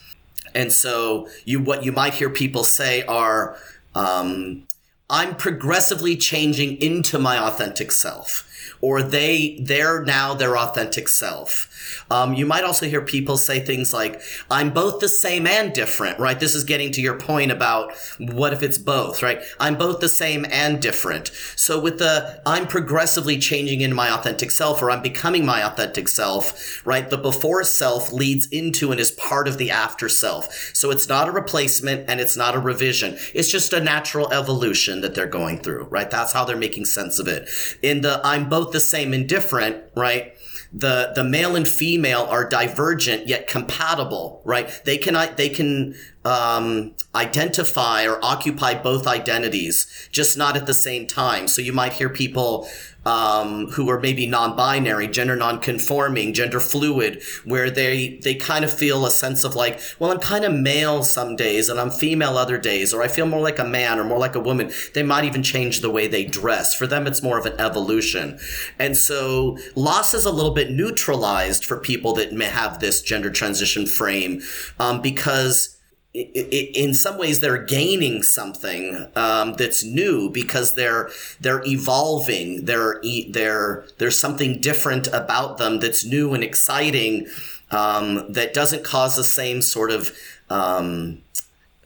[0.54, 3.58] And so you what you might hear people say are
[3.94, 4.65] um,
[5.08, 8.42] I'm progressively changing into my authentic self
[8.80, 11.70] or they they're now their authentic self.
[12.10, 16.18] Um, you might also hear people say things like, "I'm both the same and different."
[16.18, 16.38] Right?
[16.38, 19.40] This is getting to your point about what if it's both, right?
[19.60, 21.30] I'm both the same and different.
[21.56, 26.08] So with the I'm progressively changing into my authentic self, or I'm becoming my authentic
[26.08, 27.08] self, right?
[27.08, 30.70] The before self leads into and is part of the after self.
[30.74, 33.18] So it's not a replacement and it's not a revision.
[33.34, 36.10] It's just a natural evolution that they're going through, right?
[36.10, 37.48] That's how they're making sense of it.
[37.82, 40.35] In the I'm both the same and different, right?
[40.72, 44.68] The the male and female are divergent yet compatible, right?
[44.84, 51.06] They can they can um, identify or occupy both identities, just not at the same
[51.06, 51.48] time.
[51.48, 52.68] So you might hear people
[53.06, 59.06] um, who are maybe non-binary, gender non-conforming, gender fluid, where they they kind of feel
[59.06, 62.58] a sense of like, well, I'm kind of male some days and I'm female other
[62.58, 64.72] days, or I feel more like a man or more like a woman.
[64.92, 66.74] They might even change the way they dress.
[66.74, 68.38] For them, it's more of an evolution,
[68.78, 73.30] and so loss is a little bit neutralized for people that may have this gender
[73.30, 74.42] transition frame
[74.80, 75.75] um, because
[76.16, 82.64] in some ways they're gaining something um, that's new because they're they're evolving.
[82.64, 87.28] They're they're there's something different about them that's new and exciting
[87.70, 90.16] um, that doesn't cause the same sort of
[90.48, 91.22] um,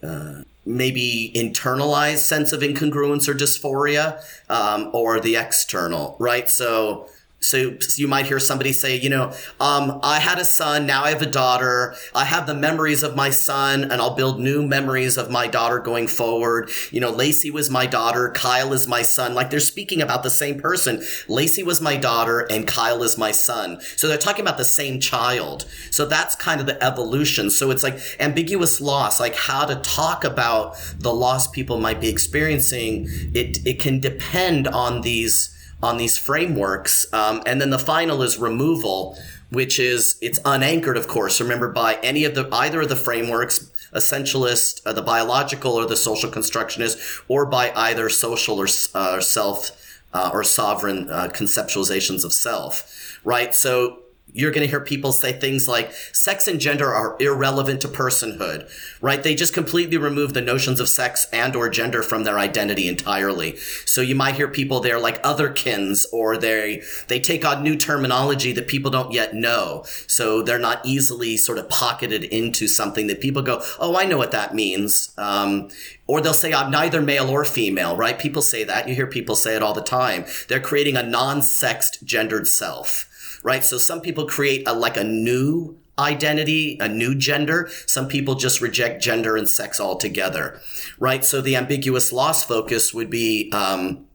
[0.02, 6.48] uh, maybe internalized sense of incongruence or dysphoria um, or the external right?
[6.48, 7.08] So
[7.40, 11.10] so, you might hear somebody say, you know, um, I had a son, now I
[11.10, 11.94] have a daughter.
[12.14, 15.78] I have the memories of my son, and I'll build new memories of my daughter
[15.78, 16.70] going forward.
[16.90, 19.32] You know, Lacey was my daughter, Kyle is my son.
[19.32, 21.02] Like they're speaking about the same person.
[21.28, 23.80] Lacey was my daughter, and Kyle is my son.
[23.96, 25.64] So they're talking about the same child.
[25.90, 27.50] So that's kind of the evolution.
[27.50, 32.08] So it's like ambiguous loss, like how to talk about the loss people might be
[32.08, 33.08] experiencing.
[33.34, 37.10] It it can depend on these on these frameworks.
[37.12, 39.16] Um, and then the final is removal,
[39.50, 41.40] which is it's unanchored, of course.
[41.40, 45.96] Remember, by any of the either of the frameworks, essentialist, uh, the biological, or the
[45.96, 49.70] social constructionist, or by either social or uh, self
[50.12, 53.18] uh, or sovereign uh, conceptualizations of self.
[53.24, 53.54] Right.
[53.54, 54.00] So
[54.32, 58.68] you're going to hear people say things like sex and gender are irrelevant to personhood
[59.00, 59.22] right?
[59.22, 63.56] They just completely remove the notions of sex and or gender from their identity entirely.
[63.86, 68.52] So you might hear people there like otherkins or they they take on new terminology
[68.52, 69.84] that people don't yet know.
[70.06, 74.18] So they're not easily sort of pocketed into something that people go oh i know
[74.18, 75.12] what that means.
[75.16, 75.68] Um,
[76.06, 78.18] or they'll say i'm neither male or female right?
[78.18, 78.88] People say that.
[78.88, 80.24] You hear people say it all the time.
[80.48, 83.09] They're creating a non-sexed gendered self
[83.42, 83.64] right?
[83.64, 87.68] So some people create a, like a new identity, a new gender.
[87.86, 90.60] Some people just reject gender and sex altogether,
[90.98, 91.24] right?
[91.24, 94.06] So the ambiguous loss focus would be, um,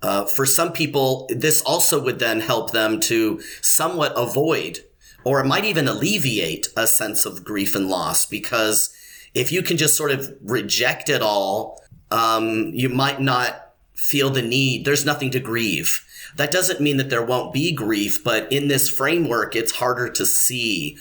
[0.00, 4.80] uh, for some people, this also would then help them to somewhat avoid,
[5.24, 8.94] or it might even alleviate a sense of grief and loss because
[9.34, 14.42] if you can just sort of reject it all, um, you might not feel the
[14.42, 14.84] need.
[14.84, 16.04] There's nothing to grieve
[16.38, 20.24] that doesn't mean that there won't be grief, but in this framework, it's harder to
[20.24, 20.96] see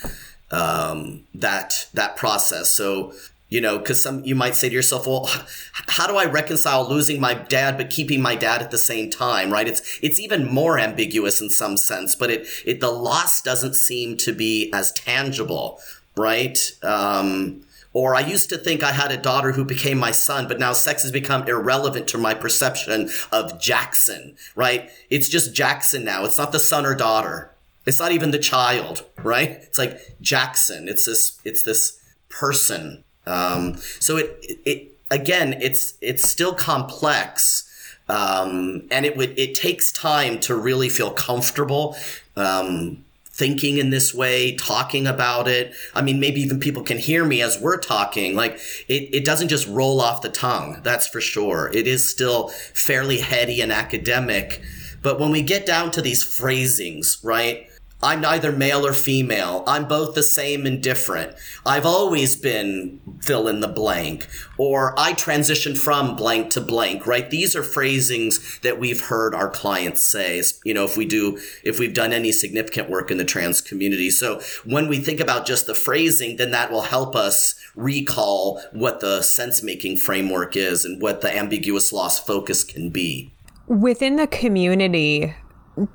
[0.51, 2.71] um, that that process.
[2.71, 3.13] So
[3.49, 5.29] you know because some you might say to yourself well
[5.71, 9.51] how do i reconcile losing my dad but keeping my dad at the same time?
[9.51, 9.67] Right?
[9.67, 14.17] It's it's even more ambiguous in some sense but it it the loss doesn't seem
[14.17, 15.79] to be as tangible
[16.17, 16.59] right?
[16.83, 17.61] Um
[17.97, 20.71] or I used to think I had a daughter who became my son, but now
[20.71, 24.91] sex has become irrelevant to my perception of Jackson, right?
[25.09, 26.23] It's just Jackson now.
[26.23, 27.55] It's not the son or daughter.
[27.87, 29.49] It's not even the child, right?
[29.49, 30.87] It's like Jackson.
[30.87, 33.03] It's this, it's this person.
[33.25, 37.67] Um, so it, it, again, it's, it's still complex.
[38.07, 41.97] Um, and it would, it takes time to really feel comfortable.
[42.35, 43.05] Um,
[43.37, 45.73] thinking in this way, talking about it.
[45.93, 48.35] I mean, maybe even people can hear me as we're talking.
[48.35, 50.81] Like it, it doesn't just roll off the tongue.
[50.83, 51.69] That's for sure.
[51.73, 54.61] It is still fairly heady and academic.
[55.03, 57.69] But when we get down to these phrasings, right?
[58.01, 59.63] I'm neither male or female.
[59.65, 61.35] I'm both the same and different.
[61.65, 64.27] I've always been fill in the blank.
[64.57, 67.27] Or I transitioned from blank to blank, right?
[67.29, 71.79] These are phrasings that we've heard our clients say, you know, if we do, if
[71.79, 74.11] we've done any significant work in the trans community.
[74.11, 78.99] So when we think about just the phrasing, then that will help us recall what
[78.99, 83.33] the sense making framework is and what the ambiguous loss focus can be.
[83.67, 85.35] Within the community,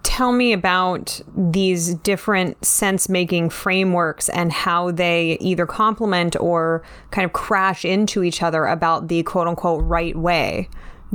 [0.02, 7.24] tell me about these different sense making frameworks and how they either complement or kind
[7.24, 10.68] of crash into each other about the quote unquote right way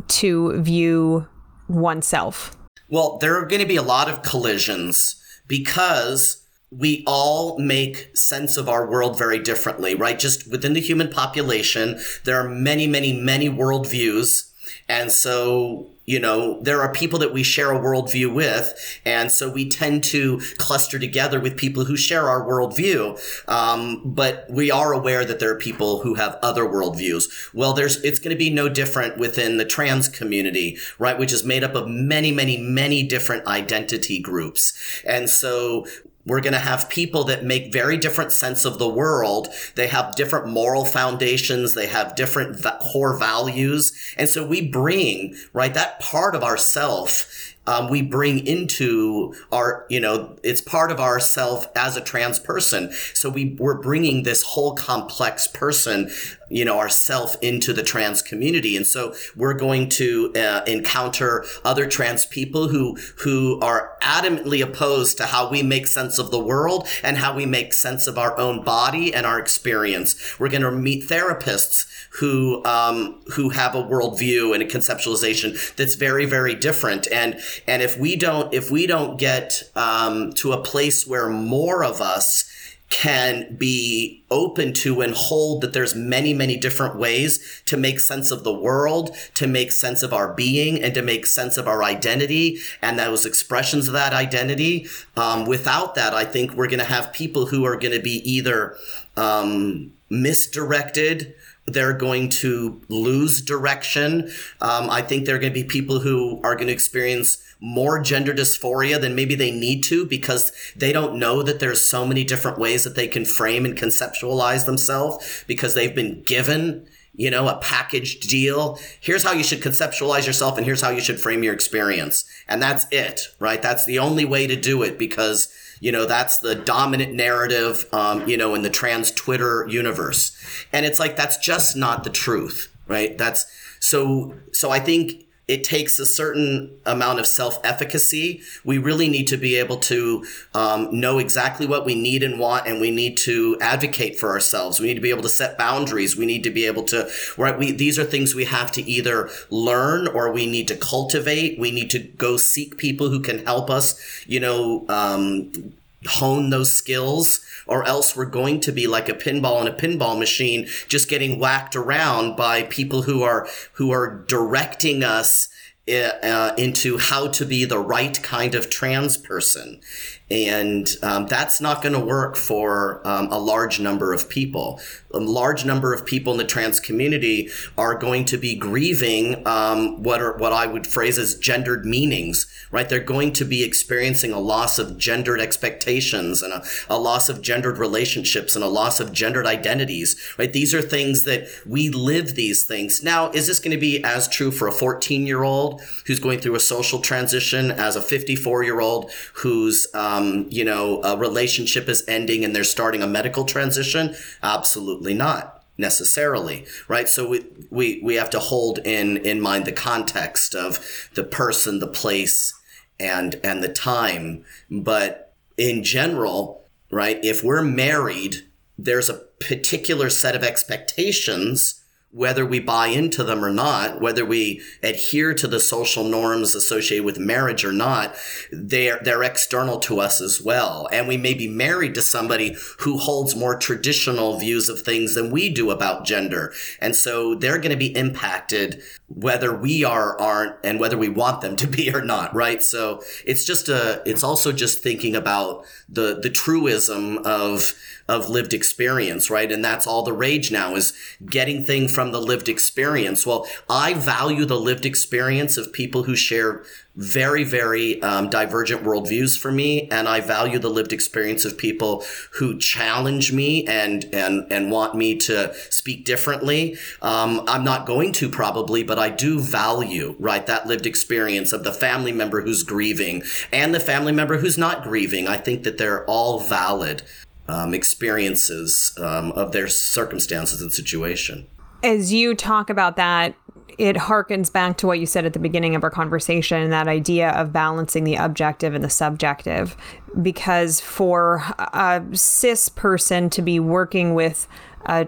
[0.07, 1.27] to view
[1.67, 2.55] oneself.
[2.89, 8.57] Well, there are going to be a lot of collisions because we all make sense
[8.57, 10.19] of our world very differently, right?
[10.19, 14.51] Just within the human population, there are many, many, many worldviews.
[14.89, 19.51] And so you know, there are people that we share a worldview with, and so
[19.51, 23.19] we tend to cluster together with people who share our worldview.
[23.49, 27.53] Um, but we are aware that there are people who have other worldviews.
[27.53, 31.19] Well, there's it's going to be no different within the trans community, right?
[31.19, 35.85] Which is made up of many, many, many different identity groups, and so
[36.27, 39.47] we're going to have people that make very different sense of the world.
[39.75, 41.73] They have different moral foundations.
[41.73, 43.93] They have different core values.
[44.17, 49.99] And so we bring, right, that part of ourself um, we bring into our, you
[49.99, 52.91] know, it's part of ourself as a trans person.
[53.13, 56.09] So we, we're bringing this whole complex person
[56.49, 58.75] you know ourself into the trans community.
[58.77, 65.17] And so we're going to uh, encounter other trans people who who are adamantly opposed
[65.17, 68.37] to how we make sense of the world and how we make sense of our
[68.37, 70.39] own body and our experience.
[70.39, 75.95] We're going to meet therapists who um, who have a worldview and a conceptualization that's
[75.95, 77.07] very very different.
[77.11, 81.83] And and if we don't if we don't get um, to a place where more
[81.83, 82.51] of us
[82.89, 88.31] can be open to and hold that there's many many different ways to make sense
[88.31, 91.83] of the world to make sense of our being and to make sense of our
[91.83, 94.87] identity and those expressions of that identity
[95.17, 98.21] um, without that i think we're going to have people who are going to be
[98.29, 98.77] either
[99.17, 101.35] um, misdirected
[101.67, 104.31] they're going to lose direction.
[104.61, 107.99] Um, I think there are going to be people who are going to experience more
[108.01, 112.23] gender dysphoria than maybe they need to because they don't know that there's so many
[112.23, 116.87] different ways that they can frame and conceptualize themselves because they've been given
[117.17, 118.79] you know, a packaged deal.
[118.99, 122.23] Here's how you should conceptualize yourself and here's how you should frame your experience.
[122.47, 123.61] And that's it, right?
[123.61, 128.27] That's the only way to do it because you know, that's the dominant narrative, um,
[128.27, 130.35] you know, in the trans Twitter universe.
[130.73, 133.17] And it's like, that's just not the truth, right?
[133.17, 133.45] That's
[133.79, 138.41] so, so I think it takes a certain amount of self efficacy.
[138.65, 142.67] We really need to be able to um, know exactly what we need and want,
[142.67, 144.79] and we need to advocate for ourselves.
[144.79, 146.17] We need to be able to set boundaries.
[146.17, 147.57] We need to be able to, right?
[147.57, 151.57] We, these are things we have to either learn or we need to cultivate.
[151.57, 155.73] We need to go seek people who can help us, you know, um,
[156.07, 160.17] hone those skills or else we're going to be like a pinball in a pinball
[160.17, 165.49] machine just getting whacked around by people who are who are directing us
[165.89, 169.81] uh, into how to be the right kind of trans person
[170.29, 174.81] and um, that's not going to work for um, a large number of people.
[175.13, 180.03] A large number of people in the trans community are going to be grieving um,
[180.03, 182.45] what are what I would phrase as gendered meanings.
[182.71, 182.89] Right?
[182.89, 187.41] They're going to be experiencing a loss of gendered expectations and a, a loss of
[187.41, 190.21] gendered relationships and a loss of gendered identities.
[190.37, 190.51] Right?
[190.51, 193.01] These are things that we live these things.
[193.01, 196.39] Now, is this going to be as true for a 14 year old who's going
[196.39, 201.87] through a social transition as a 54 year old who's um, you know, a relationship
[201.89, 204.15] is ending and they're starting a medical transition?
[204.41, 205.63] Absolutely not.
[205.77, 210.79] necessarily right so we, we we have to hold in in mind the context of
[211.13, 212.53] the person the place
[212.99, 218.37] and and the time but in general right if we're married
[218.77, 224.61] there's a particular set of expectations whether we buy into them or not, whether we
[224.81, 228.15] adhere to the social norms associated with marriage or not,
[228.51, 230.87] they're, they're external to us as well.
[230.91, 235.31] And we may be married to somebody who holds more traditional views of things than
[235.31, 236.53] we do about gender.
[236.79, 241.41] And so they're going to be impacted whether we are, aren't, and whether we want
[241.41, 242.63] them to be or not, right?
[242.63, 247.73] So it's just a, it's also just thinking about the, the truism of,
[248.07, 249.51] of lived experience, right?
[249.51, 250.93] And that's all the rage now is
[251.25, 253.25] getting things from the lived experience.
[253.25, 256.63] Well, I value the lived experience of people who share
[256.97, 262.03] very, very um, divergent worldviews for me, and I value the lived experience of people
[262.33, 266.75] who challenge me and and and want me to speak differently.
[267.03, 271.63] Um, I'm not going to probably, but I do value right that lived experience of
[271.63, 273.21] the family member who's grieving
[273.53, 275.27] and the family member who's not grieving.
[275.27, 277.03] I think that they're all valid
[277.49, 281.47] um, experiences um, of their circumstances and situation.
[281.83, 283.35] As you talk about that,
[283.77, 287.29] it harkens back to what you said at the beginning of our conversation that idea
[287.31, 289.77] of balancing the objective and the subjective.
[290.21, 294.47] Because for a cis person to be working with
[294.85, 295.07] a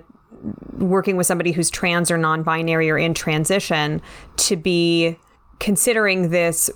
[0.77, 4.01] working with somebody who's trans or non-binary or in transition
[4.37, 5.17] to be
[5.59, 6.69] considering this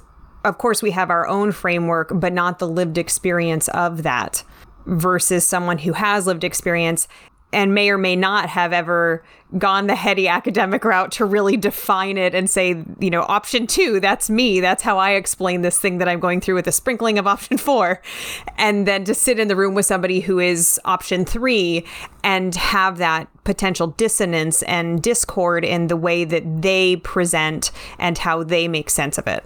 [0.43, 4.43] of course we have our own framework but not the lived experience of that
[4.85, 7.07] versus someone who has lived experience
[7.53, 9.23] and may or may not have ever
[9.59, 13.99] gone the heady academic route to really define it and say, you know, option two,
[13.99, 14.59] that's me.
[14.59, 17.57] That's how I explain this thing that I'm going through with a sprinkling of option
[17.57, 18.01] four.
[18.57, 21.85] And then to sit in the room with somebody who is option three
[22.23, 28.43] and have that potential dissonance and discord in the way that they present and how
[28.43, 29.45] they make sense of it.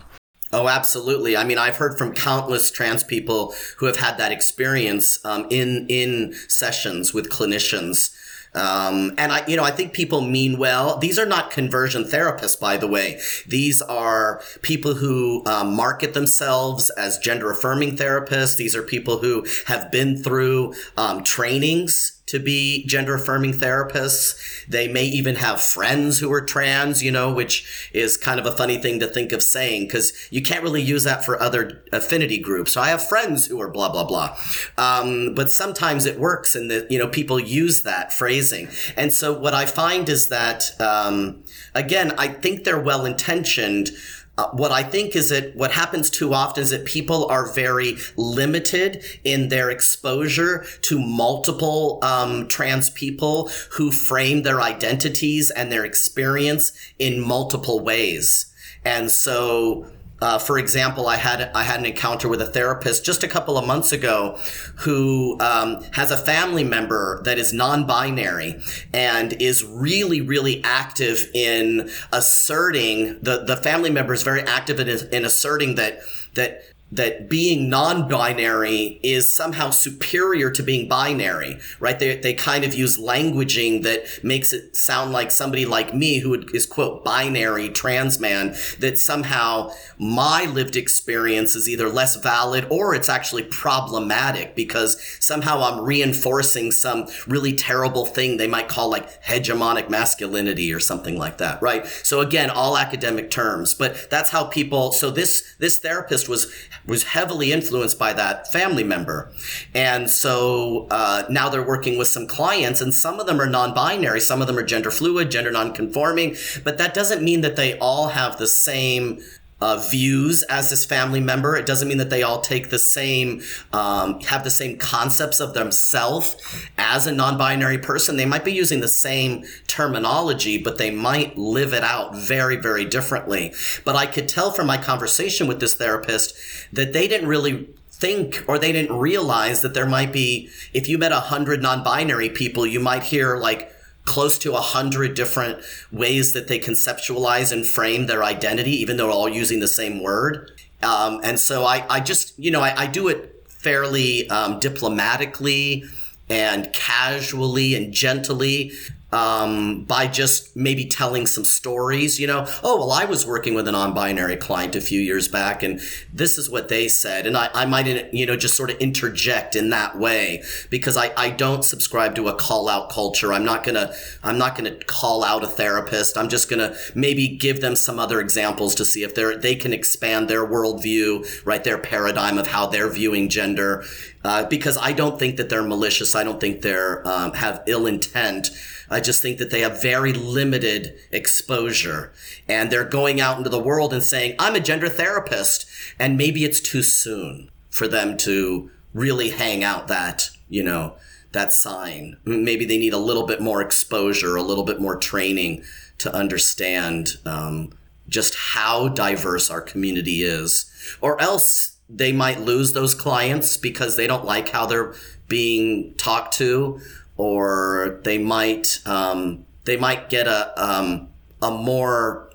[0.54, 1.36] Oh, absolutely.
[1.36, 5.86] I mean, I've heard from countless trans people who have had that experience um, in
[5.90, 8.16] in sessions with clinicians.
[8.56, 10.98] Um, and I, you know, I think people mean well.
[10.98, 13.20] These are not conversion therapists, by the way.
[13.46, 18.58] These are people who um, market themselves as gender affirming therapists.
[18.58, 24.66] These are people who have been through um, trainings to be gender affirming therapists.
[24.68, 28.52] They may even have friends who are trans, you know, which is kind of a
[28.52, 32.38] funny thing to think of saying because you can't really use that for other affinity
[32.38, 32.74] groups.
[32.74, 34.38] So I have friends who are blah, blah, blah.
[34.78, 38.68] Um, but sometimes it works and that, you know, people use that phrasing.
[38.96, 43.92] And so what I find is that, um, again, I think they're well intentioned
[44.38, 47.98] uh, what I think is that what happens too often is that people are very
[48.16, 55.86] limited in their exposure to multiple um, trans people who frame their identities and their
[55.86, 58.54] experience in multiple ways.
[58.86, 59.88] And so
[60.22, 63.58] uh, for example, I had I had an encounter with a therapist just a couple
[63.58, 64.40] of months ago,
[64.78, 68.60] who um, has a family member that is non-binary
[68.94, 74.90] and is really really active in asserting the the family member is very active in,
[75.12, 76.00] in asserting that
[76.34, 82.00] that that being non-binary is somehow superior to being binary, right?
[82.00, 86.34] They, they kind of use languaging that makes it sound like somebody like me who
[86.54, 92.96] is quote binary trans man that somehow my lived experience is either less valid or
[92.96, 99.24] it's actually problematic because somehow I'm reinforcing some really terrible thing they might call like
[99.24, 101.86] hegemonic masculinity or something like that, right?
[101.86, 106.54] So again, all academic terms, but that's how people, so this, this therapist was
[106.88, 109.32] was heavily influenced by that family member.
[109.74, 113.74] And so uh, now they're working with some clients, and some of them are non
[113.74, 117.56] binary, some of them are gender fluid, gender non conforming, but that doesn't mean that
[117.56, 119.22] they all have the same
[119.60, 121.56] uh, views as this family member.
[121.56, 123.42] It doesn't mean that they all take the same,
[123.74, 126.36] um, have the same concepts of themselves
[126.78, 128.18] as a non-binary person.
[128.18, 132.86] They might be using the same terminology, but they might live it out very, very
[132.86, 133.54] differently.
[133.84, 136.36] But I could tell from my conversation with this therapist
[136.72, 141.00] that they didn't really think or they didn't realize that there might be, if you
[141.00, 143.74] met a hundred non-binary people, you might hear like,
[144.08, 145.60] close to a hundred different
[145.92, 150.02] ways that they conceptualize and frame their identity, even though they're all using the same
[150.02, 150.52] word.
[150.82, 155.84] Um, and so I, I just, you know, I, I do it fairly um, diplomatically
[156.30, 158.72] and casually and gently.
[159.12, 163.66] Um, by just maybe telling some stories, you know, oh, well, I was working with
[163.68, 165.80] a non binary client a few years back, and
[166.12, 167.26] this is what they said.
[167.26, 171.14] And I, I might, you know, just sort of interject in that way because I,
[171.16, 173.32] I don't subscribe to a call out culture.
[173.32, 176.18] I'm not going to, I'm not going to call out a therapist.
[176.18, 179.56] I'm just going to maybe give them some other examples to see if they're, they
[179.56, 181.64] can expand their worldview, right?
[181.64, 183.86] Their paradigm of how they're viewing gender.
[184.26, 186.14] Uh, because I don't think that they're malicious.
[186.14, 188.50] I don't think they're, um, have ill intent.
[188.90, 192.14] I just think that they have very limited exposure
[192.48, 195.66] and they're going out into the world and saying, I'm a gender therapist.
[196.00, 200.96] And maybe it's too soon for them to really hang out that, you know,
[201.32, 202.18] that sign.
[202.26, 205.64] Maybe they need a little bit more exposure, a little bit more training
[206.00, 207.74] to understand um,
[208.08, 210.72] just how diverse our community is.
[211.02, 214.94] Or else they might lose those clients because they don't like how they're
[215.28, 216.80] being talked to
[217.18, 221.10] or they might um, they might get a um,
[221.42, 222.32] a more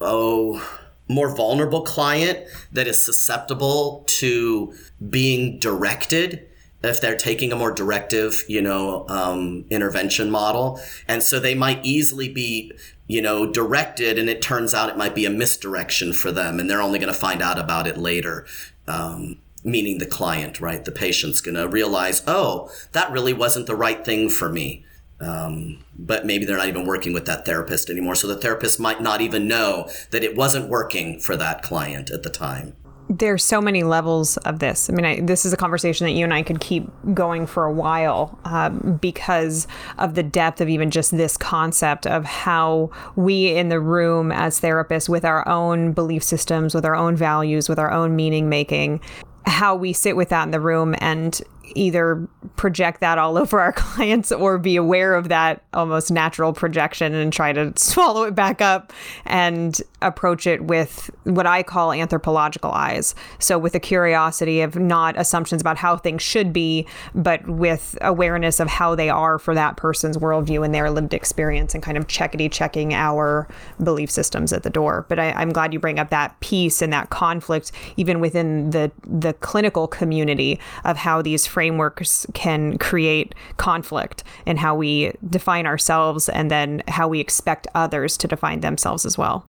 [0.00, 0.62] oh
[1.08, 4.74] more vulnerable client that is susceptible to
[5.08, 6.46] being directed
[6.82, 10.80] if they're taking a more directive, you know, um, intervention model.
[11.08, 12.72] And so they might easily be,
[13.08, 16.70] you know, directed and it turns out it might be a misdirection for them and
[16.70, 18.46] they're only going to find out about it later.
[18.86, 19.40] Um,
[19.70, 20.84] meaning the client, right?
[20.84, 24.84] The patient's going to realize, oh, that really wasn't the right thing for me.
[25.20, 28.14] Um, but maybe they're not even working with that therapist anymore.
[28.14, 32.22] So the therapist might not even know that it wasn't working for that client at
[32.22, 32.76] the time.
[33.10, 34.90] There's so many levels of this.
[34.90, 37.64] I mean, I, this is a conversation that you and I could keep going for
[37.64, 39.66] a while um, because
[39.96, 44.60] of the depth of even just this concept of how we in the room as
[44.60, 49.00] therapists, with our own belief systems, with our own values, with our own meaning making,
[49.48, 51.40] how we sit with that in the room and
[51.74, 52.26] either
[52.56, 57.32] project that all over our clients or be aware of that almost natural projection and
[57.32, 58.92] try to swallow it back up
[59.24, 63.14] and approach it with what I call anthropological eyes.
[63.38, 68.60] So, with a curiosity of not assumptions about how things should be, but with awareness
[68.60, 72.06] of how they are for that person's worldview and their lived experience and kind of
[72.06, 73.48] checkity checking our
[73.82, 75.06] belief systems at the door.
[75.08, 78.92] But I, am glad you bring up that piece and that conflict, even within the,
[79.06, 86.28] the clinical community of how these frameworks can create conflict and how we define ourselves
[86.28, 89.46] and then how we expect others to define themselves as well.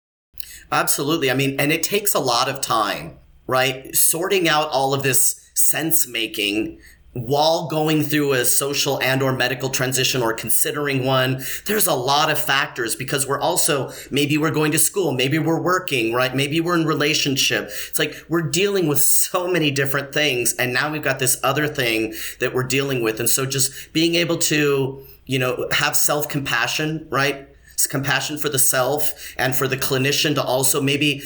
[0.72, 1.32] Absolutely.
[1.32, 3.18] I mean, and it takes a lot of time,
[3.48, 3.96] right?
[3.96, 6.80] Sorting out all of this sense making
[7.14, 12.30] while going through a social and or medical transition or considering one there's a lot
[12.30, 16.62] of factors because we're also maybe we're going to school maybe we're working right maybe
[16.62, 21.02] we're in relationship it's like we're dealing with so many different things and now we've
[21.02, 25.40] got this other thing that we're dealing with and so just being able to you
[25.40, 27.50] know have self-compassion right
[27.88, 31.22] compassion for the self and for the clinician to also maybe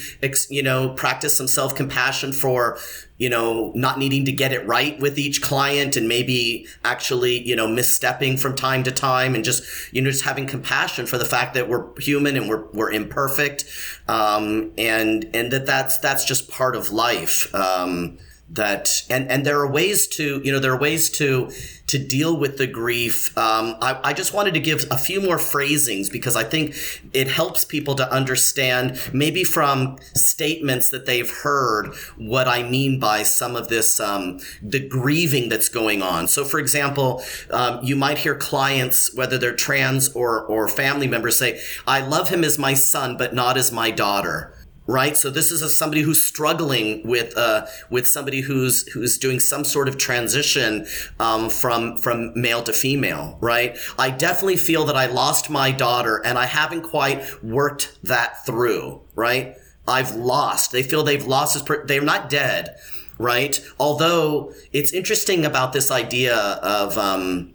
[0.48, 2.78] you know practice some self-compassion for
[3.18, 7.54] you know not needing to get it right with each client and maybe actually you
[7.54, 11.24] know misstepping from time to time and just you know just having compassion for the
[11.24, 13.64] fact that we're human and we're we're imperfect
[14.08, 18.18] um, and and that that's that's just part of life um,
[18.50, 21.50] that and and there are ways to you know there are ways to
[21.86, 23.36] to deal with the grief.
[23.36, 26.74] Um, I, I just wanted to give a few more phrasings because i think
[27.12, 33.22] it helps people to understand maybe from statements that they've heard what i mean by
[33.22, 36.28] some of this um, the grieving that's going on.
[36.28, 41.36] So for example um, you might hear clients whether they're trans or or family members
[41.36, 44.53] say i love him as my son but not as my daughter
[44.86, 45.16] right?
[45.16, 49.64] So this is a, somebody who's struggling with uh, with somebody who's who's doing some
[49.64, 50.86] sort of transition
[51.18, 53.76] um, from from male to female right?
[53.98, 59.00] I definitely feel that i lost my daughter and i haven't quite worked that through
[59.14, 59.56] right?
[59.86, 60.72] I've lost.
[60.72, 62.76] They feel they've lost this per- they're not dead
[63.18, 63.64] right?
[63.78, 67.53] Although it's interesting about this idea of um,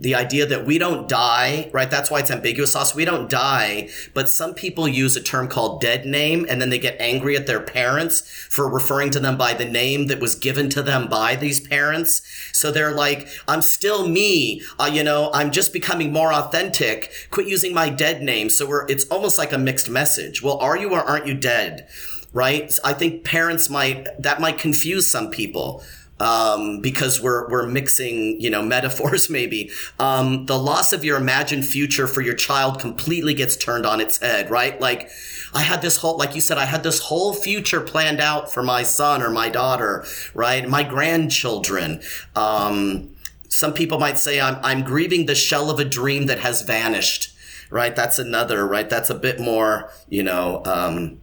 [0.00, 1.90] the idea that we don't die, right?
[1.90, 2.94] That's why it's ambiguous sauce.
[2.94, 6.78] We don't die, but some people use a term called dead name and then they
[6.78, 10.70] get angry at their parents for referring to them by the name that was given
[10.70, 12.22] to them by these parents.
[12.52, 14.62] So they're like, I'm still me.
[14.78, 17.12] Uh, you know, I'm just becoming more authentic.
[17.30, 18.50] Quit using my dead name.
[18.50, 20.42] So we're, it's almost like a mixed message.
[20.42, 21.88] Well, are you or aren't you dead?
[22.32, 22.72] Right?
[22.84, 25.82] I think parents might, that might confuse some people
[26.20, 29.70] um, because we're we're mixing you know metaphors maybe.
[29.98, 34.18] Um, the loss of your imagined future for your child completely gets turned on its
[34.18, 34.80] head right?
[34.80, 35.10] Like
[35.54, 38.62] I had this whole like you said I had this whole future planned out for
[38.62, 40.04] my son or my daughter
[40.34, 40.68] right?
[40.68, 42.00] My grandchildren.
[42.34, 43.14] Um,
[43.50, 47.34] some people might say I'm, I'm grieving the shell of a dream that has vanished
[47.70, 47.94] right?
[47.94, 48.88] That's another right?
[48.88, 51.20] That's a bit more you know um,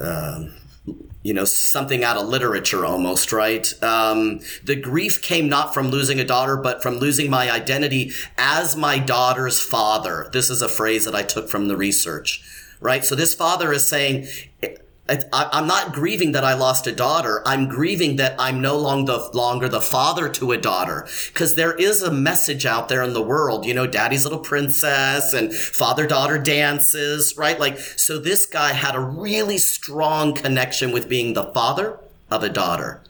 [0.00, 0.54] um,
[1.24, 3.74] you know something out of literature almost right?
[3.82, 8.76] Um, the grief came not from losing a daughter but from losing my identity as
[8.76, 10.28] my daughter's father.
[10.32, 12.44] This is a phrase that i took from the research
[12.80, 13.04] right?
[13.04, 14.28] So this father is saying
[15.06, 17.42] I, am not grieving that I lost a daughter.
[17.44, 21.06] I'm grieving that I'm no longer longer the father to a daughter.
[21.28, 25.34] Because there is a message out there in the world, you know, daddy's little princess
[25.34, 27.60] and father daughter dances, right?
[27.60, 32.00] Like, so this guy had a really strong connection with being the father
[32.30, 33.03] of a daughter.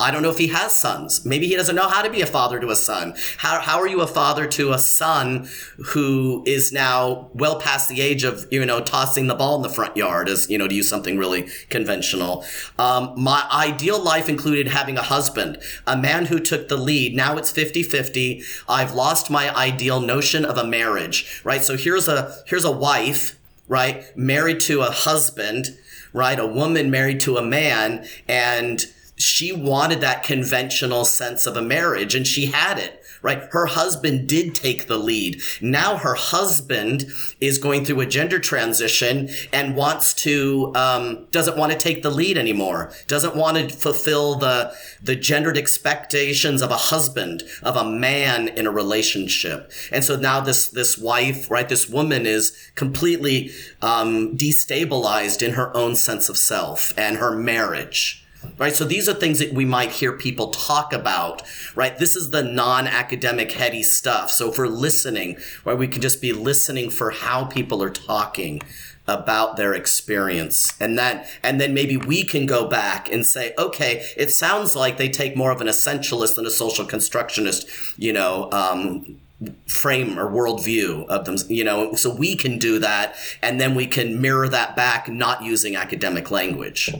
[0.00, 1.24] I don't know if he has sons.
[1.24, 3.14] Maybe he doesn't know how to be a father to a son.
[3.38, 5.48] How, how are you a father to a son
[5.86, 9.68] who is now well past the age of, you know, tossing the ball in the
[9.68, 12.44] front yard as, you know, to use something really conventional.
[12.78, 17.16] Um, my ideal life included having a husband, a man who took the lead.
[17.16, 18.42] Now it's 50 50.
[18.68, 21.64] I've lost my ideal notion of a marriage, right?
[21.64, 24.16] So here's a, here's a wife, right?
[24.16, 25.76] Married to a husband,
[26.12, 26.38] right?
[26.38, 28.86] A woman married to a man and,
[29.18, 33.48] she wanted that conventional sense of a marriage and she had it right?
[33.50, 35.40] Her husband did take the lead.
[35.60, 37.06] Now her husband
[37.40, 42.10] is going through a gender transition and wants to um, doesn't want to take the
[42.10, 47.84] lead anymore doesn't want to fulfill the the gendered expectations of a husband of a
[47.84, 49.70] man in a relationship.
[49.92, 53.50] And so now this this wife right this woman is completely
[53.82, 58.24] um, destabilized in her own sense of self and her marriage
[58.58, 58.74] right?
[58.74, 61.42] So these are things that we might hear people talk about,
[61.74, 61.96] right?
[61.96, 64.30] This is the non-academic heady stuff.
[64.30, 68.60] So if we're listening, right, we can just be listening for how people are talking
[69.06, 74.06] about their experience and that and then maybe we can go back and say okay
[74.18, 77.66] it sounds like they take more of an essentialist than a social constructionist
[77.96, 79.18] you know um,
[79.66, 83.86] frame or worldview of them you know so we can do that and then we
[83.86, 86.92] can mirror that back not using academic language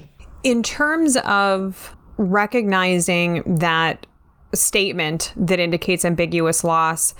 [0.42, 4.06] in terms of recognizing that
[4.54, 7.14] statement that indicates ambiguous loss,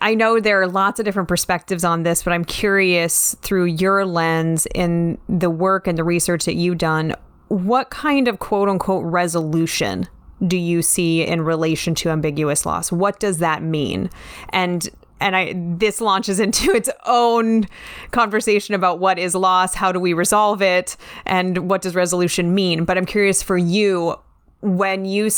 [0.00, 4.04] I know there are lots of different perspectives on this, but I'm curious through your
[4.04, 7.14] lens in the work and the research that you've done,
[7.48, 10.08] what kind of quote unquote resolution
[10.46, 12.90] do you see in relation to ambiguous loss?
[12.90, 14.10] What does that mean?
[14.50, 14.88] And
[15.20, 17.66] and I this launches into its own
[18.10, 20.96] conversation about what is loss, how do we resolve it,
[21.26, 22.84] and what does resolution mean.
[22.84, 24.16] But I'm curious for you
[24.60, 25.30] when you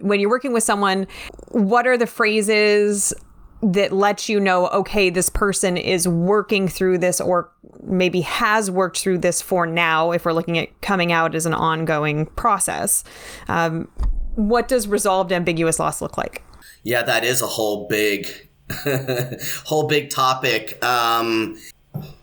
[0.00, 1.06] when you're working with someone,
[1.48, 3.12] what are the phrases
[3.62, 7.52] that let you know okay this person is working through this or
[7.82, 11.52] maybe has worked through this for now if we're looking at coming out as an
[11.52, 13.04] ongoing process
[13.48, 13.86] um,
[14.34, 16.42] what does resolved ambiguous loss look like
[16.84, 18.48] yeah that is a whole big
[19.64, 20.82] whole big topic.
[20.84, 21.58] Um,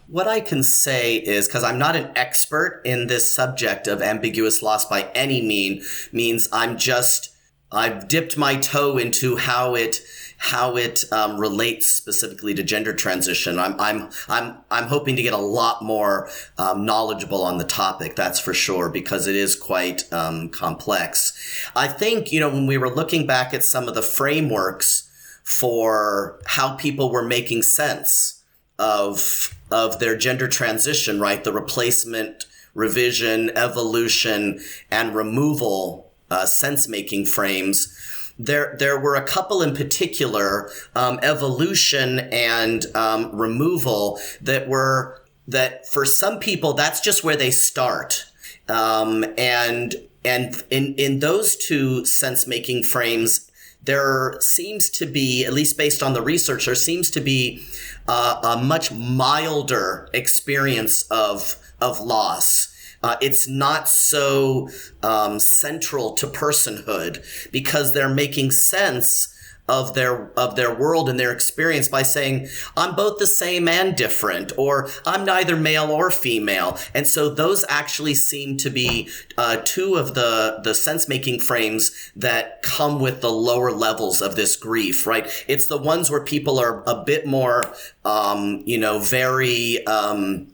[0.08, 4.62] what I can say is because I'm not an expert in this subject of ambiguous
[4.62, 7.36] loss by any mean means I'm just
[7.72, 10.02] I've dipped my toe into how it
[10.40, 13.60] how it um, relates specifically to gender transition.
[13.60, 18.16] I'm I'm I'm I'm hoping to get a lot more um, knowledgeable on the topic.
[18.16, 21.70] That's for sure because it is quite um, complex.
[21.76, 25.07] I think you know when we were looking back at some of the frameworks
[25.48, 28.44] for how people were making sense
[28.78, 31.42] of of their gender transition, right?
[31.42, 34.60] The replacement, revision, evolution,
[34.92, 37.94] and removal uh, sense making frames.
[38.38, 45.88] There, there were a couple in particular, um, evolution and um, removal, that were that
[45.88, 48.26] for some people that's just where they start,
[48.68, 49.96] um, and
[50.26, 53.47] and in in those two sense making frames,
[53.88, 57.66] there seems to be, at least based on the research, there seems to be
[58.08, 62.74] uh, a much milder experience of of loss.
[63.04, 64.70] Uh, it's not so
[65.04, 69.34] um, central to personhood because they're making sense
[69.68, 73.96] of their of their world and their experience by saying I'm both the same and
[73.96, 76.78] different or I'm neither male or female.
[76.94, 82.12] And so those actually seem to be uh, two of the the sense making frames
[82.16, 85.28] that come with the lower levels of this grief right?
[85.48, 87.64] It's the ones where people are a bit more
[88.06, 90.54] um, you know very um,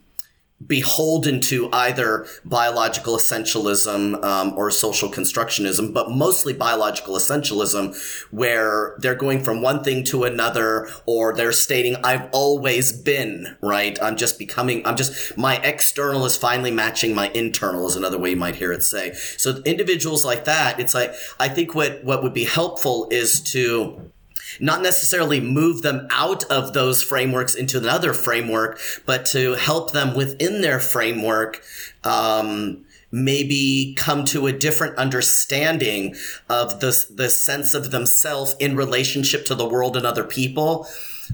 [0.68, 7.96] beholden to either biological essentialism um, or social constructionism, but mostly biological essentialism,
[8.32, 13.98] where they're going from one thing to another, or they're stating, I've always been, right?
[14.02, 18.32] I'm just becoming, I'm just, my external is finally matching my internal, is another way
[18.32, 19.14] you might hear it say.
[19.38, 24.13] So individuals like that, it's like, I think what, what would be helpful is to
[24.60, 30.16] not necessarily move them out of those frameworks into another framework, but to help them
[30.16, 31.64] within their framework,
[32.04, 36.16] um, maybe come to a different understanding
[36.50, 40.88] of the, the sense of themselves in relationship to the world and other people.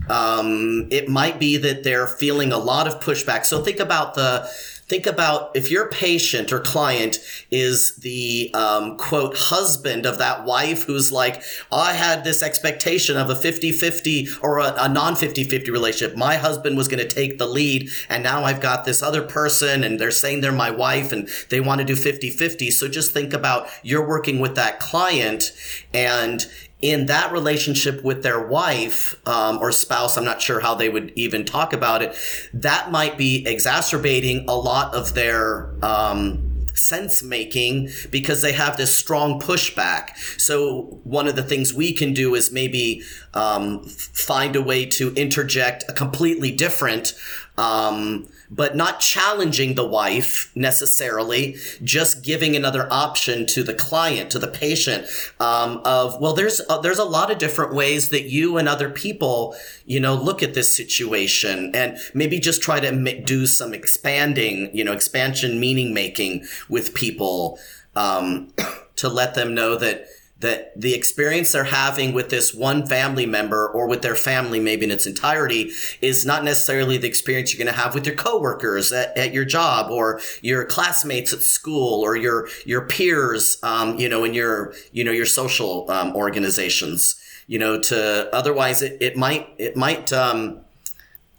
[0.09, 3.45] Um, it might be that they're feeling a lot of pushback.
[3.45, 4.49] So think about the
[4.89, 7.19] think about if your patient or client
[7.51, 13.29] is the um, quote husband of that wife who's like i had this expectation of
[13.29, 16.17] a 50-50 or a, a non 50-50 relationship.
[16.17, 19.83] My husband was going to take the lead and now i've got this other person
[19.83, 23.33] and they're saying they're my wife and they want to do 50-50 so just think
[23.33, 25.51] about you're working with that client
[25.93, 26.47] and
[26.81, 31.11] in that relationship with their wife um, or spouse, I'm not sure how they would
[31.15, 32.15] even talk about it,
[32.53, 38.95] that might be exacerbating a lot of their um, sense making because they have this
[38.95, 40.17] strong pushback.
[40.39, 43.03] So, one of the things we can do is maybe
[43.33, 47.13] um, find a way to interject a completely different
[47.59, 54.39] um, but not challenging the wife necessarily, just giving another option to the client, to
[54.39, 55.05] the patient,
[55.41, 58.89] um, of well, there's uh, there's a lot of different ways that you and other
[58.89, 64.69] people, you know, look at this situation, and maybe just try to do some expanding,
[64.73, 67.59] you know, expansion meaning making with people
[67.97, 68.53] um,
[68.95, 70.07] to let them know that
[70.39, 74.85] that the experience they're having with this one family member or with their family, maybe
[74.85, 75.71] in its entirety,
[76.01, 79.43] is not necessarily the experience you're going to have with your coworkers at, at your
[79.43, 84.73] job or your classmates at school or your your peers, um, you know, in your
[84.93, 87.21] you know your social um, organizations.
[87.47, 90.61] You know, to otherwise it, it might it might um,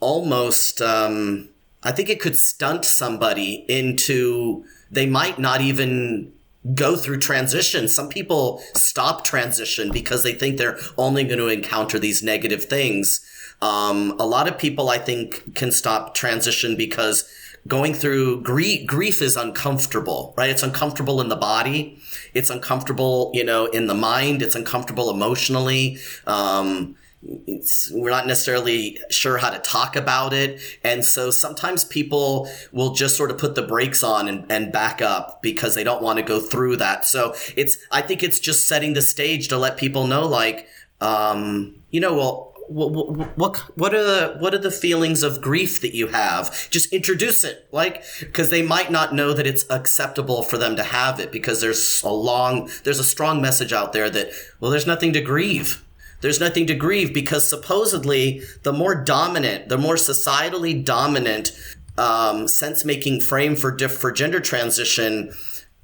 [0.00, 1.48] almost um,
[1.82, 6.32] I think it could stunt somebody into they might not even
[6.74, 7.88] go through transition.
[7.88, 13.20] Some people stop transition because they think they're only going to encounter these negative things.
[13.62, 17.30] Um, a lot of people, I think, can stop transition because
[17.68, 20.50] going through grief, grief is uncomfortable, right?
[20.50, 22.00] It's uncomfortable in the body.
[22.34, 24.42] It's uncomfortable, you know, in the mind.
[24.42, 25.98] It's uncomfortable emotionally.
[26.26, 30.60] Um, it's, we're not necessarily sure how to talk about it.
[30.82, 35.02] And so sometimes people will just sort of put the brakes on and, and back
[35.02, 37.04] up because they don't want to go through that.
[37.04, 40.66] So it's, I think it's just setting the stage to let people know, like,
[41.00, 45.80] um, you know, well, what, what what are the what are the feelings of grief
[45.80, 50.42] that you have just introduce it like because they might not know that it's acceptable
[50.44, 54.08] for them to have it because there's a long there's a strong message out there
[54.08, 55.84] that well there's nothing to grieve
[56.20, 61.52] there's nothing to grieve because supposedly the more dominant, the more societally dominant
[61.98, 65.32] um, sense making frame for diff- for gender transition,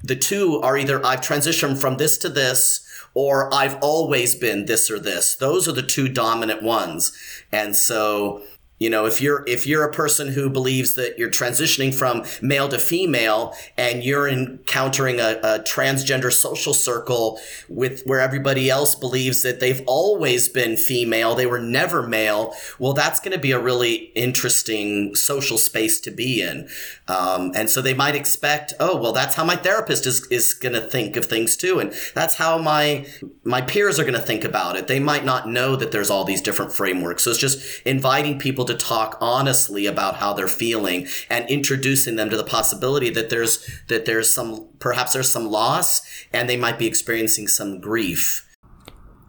[0.03, 2.83] the two are either I've transitioned from this to this
[3.13, 5.35] or I've always been this or this.
[5.35, 7.17] Those are the two dominant ones.
[7.51, 8.43] And so
[8.79, 12.69] you know, if you're if you're a person who believes that you're transitioning from male
[12.69, 19.41] to female and you're encountering a, a, transgender social circle with where everybody else believes
[19.41, 23.59] that they've always been female, they were never male, well, that's going to be a
[23.59, 26.69] really interesting social space to be in.
[27.07, 30.73] Um, and so they might expect, oh, well, that's how my therapist is is going
[30.73, 33.07] to think of things too, and that's how my
[33.43, 34.85] my peers are going to think about it.
[34.87, 37.23] They might not know that there's all these different frameworks.
[37.23, 42.29] So it's just inviting people to talk honestly about how they're feeling and introducing them
[42.29, 46.01] to the possibility that there's that there's some perhaps there's some loss
[46.33, 48.43] and they might be experiencing some grief.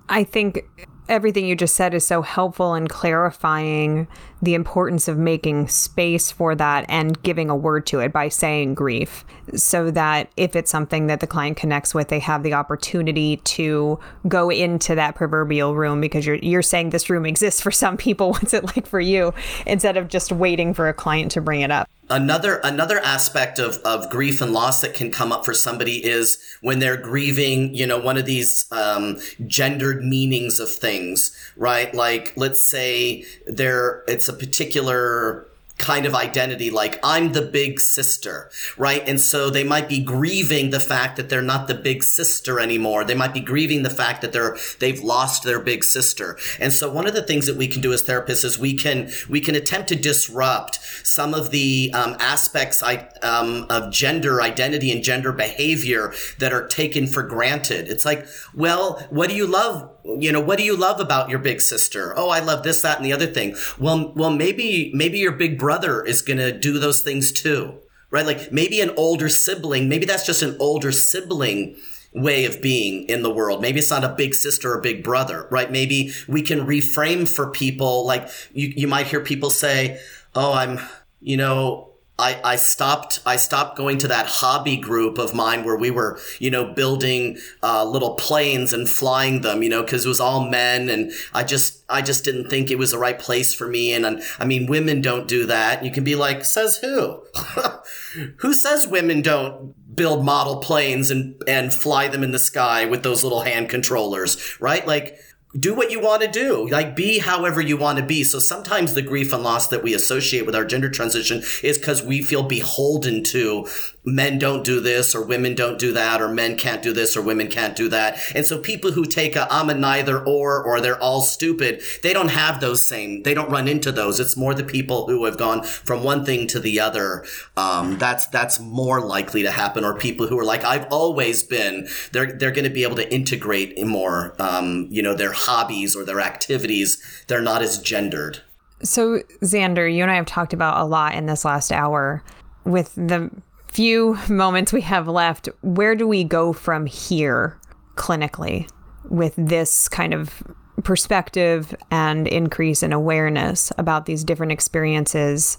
[0.09, 0.61] I think
[1.09, 4.09] everything you just said is so helpful in clarifying
[4.43, 8.75] the importance of making space for that and giving a word to it by saying
[8.75, 9.25] grief
[9.55, 13.99] so that if it's something that the client connects with they have the opportunity to
[14.27, 18.33] go into that proverbial room because you're you're saying this room exists for some people.
[18.33, 19.35] What's it like for you?
[19.67, 21.89] Instead of just waiting for a client to bring it up.
[22.11, 26.39] Another another aspect of, of grief and loss that can come up for somebody is
[26.63, 32.33] when they're grieving you know one of these um, gendered meanings of things right like
[32.37, 35.49] let's say there it's a particular
[35.79, 39.03] kind of identity like I'm the big sister, right?
[39.07, 43.05] And so they might be grieving the fact that they're not the big sister anymore.
[43.05, 46.37] They might be grieving the fact that they're they've lost their big sister.
[46.61, 49.11] And so one of the things that we can do as therapists is we can
[49.29, 54.91] we can attempt to disrupt some of the um, aspects I, um, of gender identity
[54.91, 57.89] and gender behavior that are taken for granted.
[57.89, 61.39] It's like, well, what do you love you know, what do you love about your
[61.39, 62.15] big sister?
[62.17, 63.57] Oh, I love this, that, and the other thing.
[63.79, 67.79] Well, well, maybe, maybe your big brother is going to do those things too,
[68.11, 68.27] right?
[68.27, 71.77] Like maybe an older sibling, maybe that's just an older sibling
[72.15, 73.61] way of being in the world.
[73.61, 75.71] Maybe it's not a big sister or big brother, right?
[75.71, 80.01] Maybe we can reframe for people like you, you might hear people say,
[80.35, 80.81] Oh, I'm,
[81.21, 85.77] you know, I, I stopped I stopped going to that hobby group of mine where
[85.77, 90.09] we were you know building uh, little planes and flying them you know because it
[90.09, 93.55] was all men and I just I just didn't think it was the right place
[93.55, 93.93] for me.
[93.93, 95.85] And, and I mean women don't do that.
[95.85, 97.23] You can be like says who?
[98.39, 103.03] Who says women don't build model planes and and fly them in the sky with
[103.03, 104.87] those little hand controllers right?
[104.87, 105.19] Like
[105.57, 106.69] do what you want to do.
[106.69, 108.23] Like be however you want to be.
[108.25, 112.03] So sometimes the grief and loss that we associate with our gender transition is because
[112.03, 113.67] we feel beholden to
[114.09, 117.23] men don't do this or women don't do that or men can't do this or
[117.23, 118.19] women can't do that.
[118.35, 122.13] And so people who take a i'm a neither or or they're all stupid they
[122.13, 124.21] don't have those same they don't run into those.
[124.21, 127.25] It's more the people who have gone from one thing to the other.
[127.57, 131.89] Um, that's that's more likely to happen or people who are like i've always been
[132.13, 136.05] they're they're going to be able to integrate more um, you know their hobbies or
[136.05, 137.03] their activities.
[137.27, 138.43] They're not as gendered.
[138.83, 142.23] So xander you and i have talked about a lot in this last hour
[142.65, 143.31] with the
[143.79, 147.57] few moments we have left, where do we go from here
[147.95, 148.69] clinically
[149.05, 150.43] with this kind of
[150.83, 155.59] perspective and increase in awareness about these different experiences,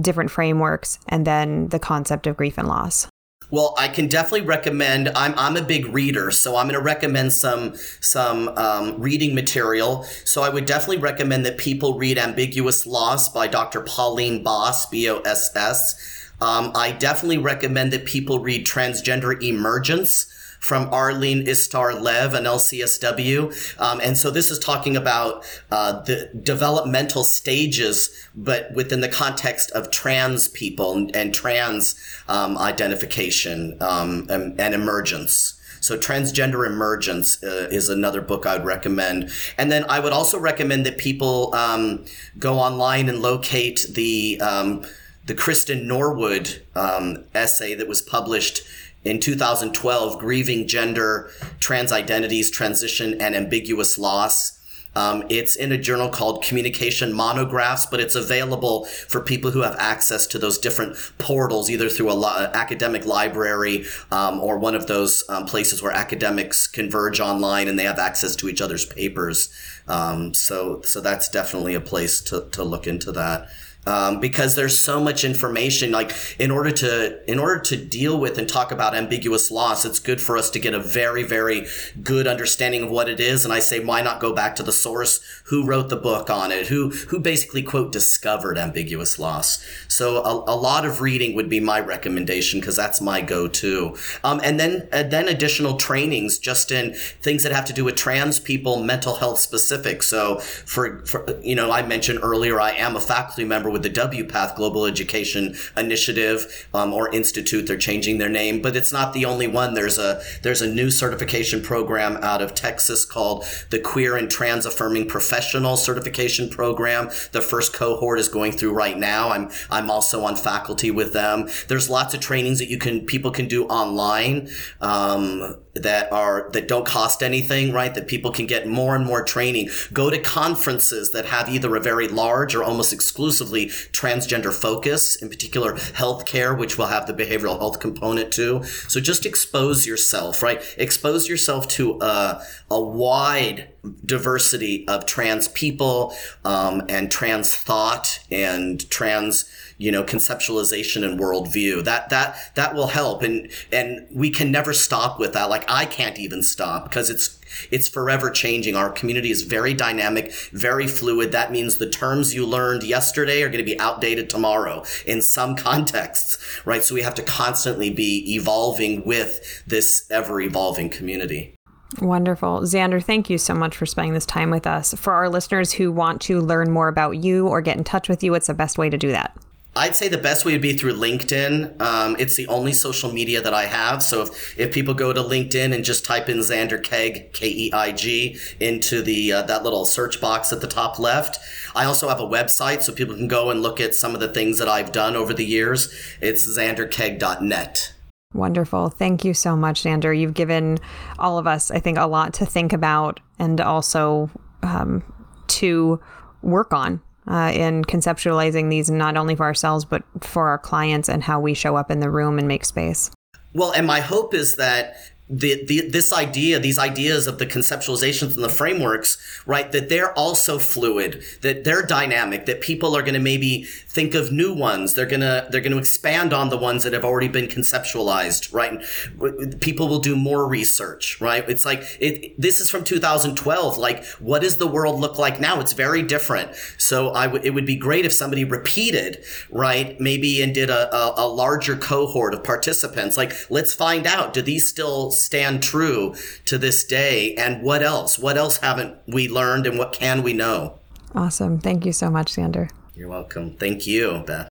[0.00, 3.06] different frameworks, and then the concept of grief and loss?
[3.52, 5.08] Well, I can definitely recommend.
[5.10, 10.02] I'm I'm a big reader, so I'm going to recommend some some um, reading material.
[10.24, 13.82] So I would definitely recommend that people read "Ambiguous Loss" by Dr.
[13.82, 16.19] Pauline Boss, B O S S.
[16.40, 23.80] Um, I definitely recommend that people read Transgender Emergence from Arlene Istar Lev and LCSW.
[23.80, 29.70] Um, and so this is talking about uh, the developmental stages, but within the context
[29.72, 35.54] of trans people and, and trans um, identification um, and, and, emergence.
[35.80, 39.30] So Transgender Emergence uh, is another book I'd recommend.
[39.56, 42.04] And then I would also recommend that people um,
[42.38, 44.84] go online and locate the um,
[45.26, 48.62] the Kristen Norwood um, essay that was published
[49.04, 54.58] in 2012, Grieving Gender, Trans Identities, Transition, and Ambiguous Loss.
[54.96, 59.76] Um, it's in a journal called Communication Monographs, but it's available for people who have
[59.78, 64.88] access to those different portals, either through a lo- academic library um, or one of
[64.88, 69.54] those um, places where academics converge online and they have access to each other's papers.
[69.86, 73.48] Um, so, so that's definitely a place to, to look into that
[73.86, 75.90] um, because there's so much information.
[75.90, 79.98] Like in order to in order to deal with and talk about ambiguous loss, it's
[79.98, 81.66] good for us to get a very very
[82.02, 83.44] good understanding of what it is.
[83.44, 85.20] And I say, why not go back to the source?
[85.46, 86.68] Who wrote the book on it?
[86.68, 89.64] Who who basically quote discovered ambiguous loss?
[89.88, 93.96] So a, a lot of reading would be my recommendation because that's my go-to.
[94.22, 97.96] Um, and then and then additional trainings just in things that have to do with
[97.96, 100.02] trans people, mental health specific.
[100.02, 103.90] So for, for you know, I mentioned earlier, I am a faculty member with the
[103.90, 107.66] WPATH Global Education Initiative um, or Institute.
[107.66, 109.74] They're changing their name, but it's not the only one.
[109.74, 114.66] There's a there's a new certification program out of Texas called the Queer and Trans
[114.66, 117.10] Affirming Professional Certification Program.
[117.32, 119.30] The first cohort is going through right now.
[119.30, 121.48] I'm I'm also on faculty with them.
[121.68, 124.48] There's lots of trainings that you can people can do online.
[124.80, 129.22] Um, that are that don't cost anything right that people can get more and more
[129.22, 135.16] training go to conferences that have either a very large or almost exclusively transgender focus
[135.16, 138.62] in particular healthcare which will have the behavioral health component too.
[138.64, 140.62] So just expose yourself right?
[140.78, 143.68] Expose yourself to a, a wide
[144.04, 151.82] diversity of trans people um, and trans thought and trans you know conceptualization and worldview.
[151.84, 153.22] That that that will help.
[153.22, 155.48] And and we can never stop with that.
[155.48, 157.39] Like i can't even stop because it's
[157.70, 162.46] it's forever changing our community is very dynamic very fluid that means the terms you
[162.46, 167.14] learned yesterday are going to be outdated tomorrow in some contexts right so we have
[167.14, 171.54] to constantly be evolving with this ever evolving community
[171.98, 172.60] Wonderful.
[172.60, 174.94] Xander, thank you so much for spending this time with us.
[174.94, 178.22] For our listeners who want to learn more about you or get in touch with
[178.22, 179.36] you, what's the best way to do that?
[179.76, 181.80] I'd say the best way would be through LinkedIn.
[181.80, 184.02] Um, it's the only social media that I have.
[184.02, 187.72] So if, if people go to LinkedIn and just type in Xander Keig, K E
[187.72, 191.38] I G, into the uh, that little search box at the top left,
[191.74, 194.28] I also have a website so people can go and look at some of the
[194.28, 195.94] things that I've done over the years.
[196.20, 197.94] It's xanderkeig.net.
[198.34, 198.90] Wonderful.
[198.90, 200.18] Thank you so much, Xander.
[200.18, 200.78] You've given
[201.18, 204.30] all of us, I think, a lot to think about and also
[204.62, 205.02] um,
[205.48, 206.00] to
[206.42, 207.00] work on
[207.30, 211.54] uh, in conceptualizing these not only for ourselves, but for our clients and how we
[211.54, 213.10] show up in the room and make space.
[213.54, 214.96] Well, and my hope is that
[215.30, 219.16] the, the this idea, these ideas of the conceptualizations and the frameworks,
[219.46, 219.70] right?
[219.70, 224.32] That they're also fluid, that they're dynamic, that people are going to maybe think of
[224.32, 224.94] new ones.
[224.94, 229.60] They're gonna they're going to expand on the ones that have already been conceptualized, right?
[229.60, 231.48] People will do more research, right?
[231.48, 232.34] It's like it.
[232.40, 233.78] This is from 2012.
[233.78, 235.60] Like, what does the world look like now?
[235.60, 236.56] It's very different.
[236.76, 239.98] So I would it would be great if somebody repeated, right?
[240.00, 243.16] Maybe and did a, a, a larger cohort of participants.
[243.16, 244.34] Like, let's find out.
[244.34, 246.14] Do these still stand true
[246.46, 247.34] to this day?
[247.34, 248.18] And what else?
[248.18, 250.78] What else haven't we learned and what can we know?
[251.14, 251.58] Awesome.
[251.58, 252.70] Thank you so much, Xander.
[252.94, 253.56] You're welcome.
[253.56, 254.48] Thank you, Beth.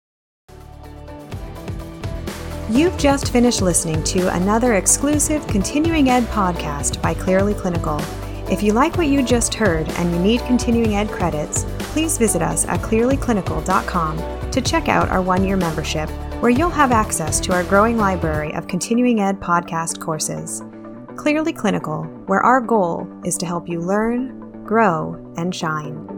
[2.70, 8.02] You've just finished listening to another exclusive continuing ed podcast by Clearly Clinical.
[8.52, 12.42] If you like what you just heard and you need continuing ed credits, please visit
[12.42, 16.10] us at clearlyclinical.com to check out our one year membership
[16.40, 20.62] where you'll have access to our growing library of continuing ed podcast courses.
[21.16, 26.17] Clearly Clinical, where our goal is to help you learn, grow, and shine.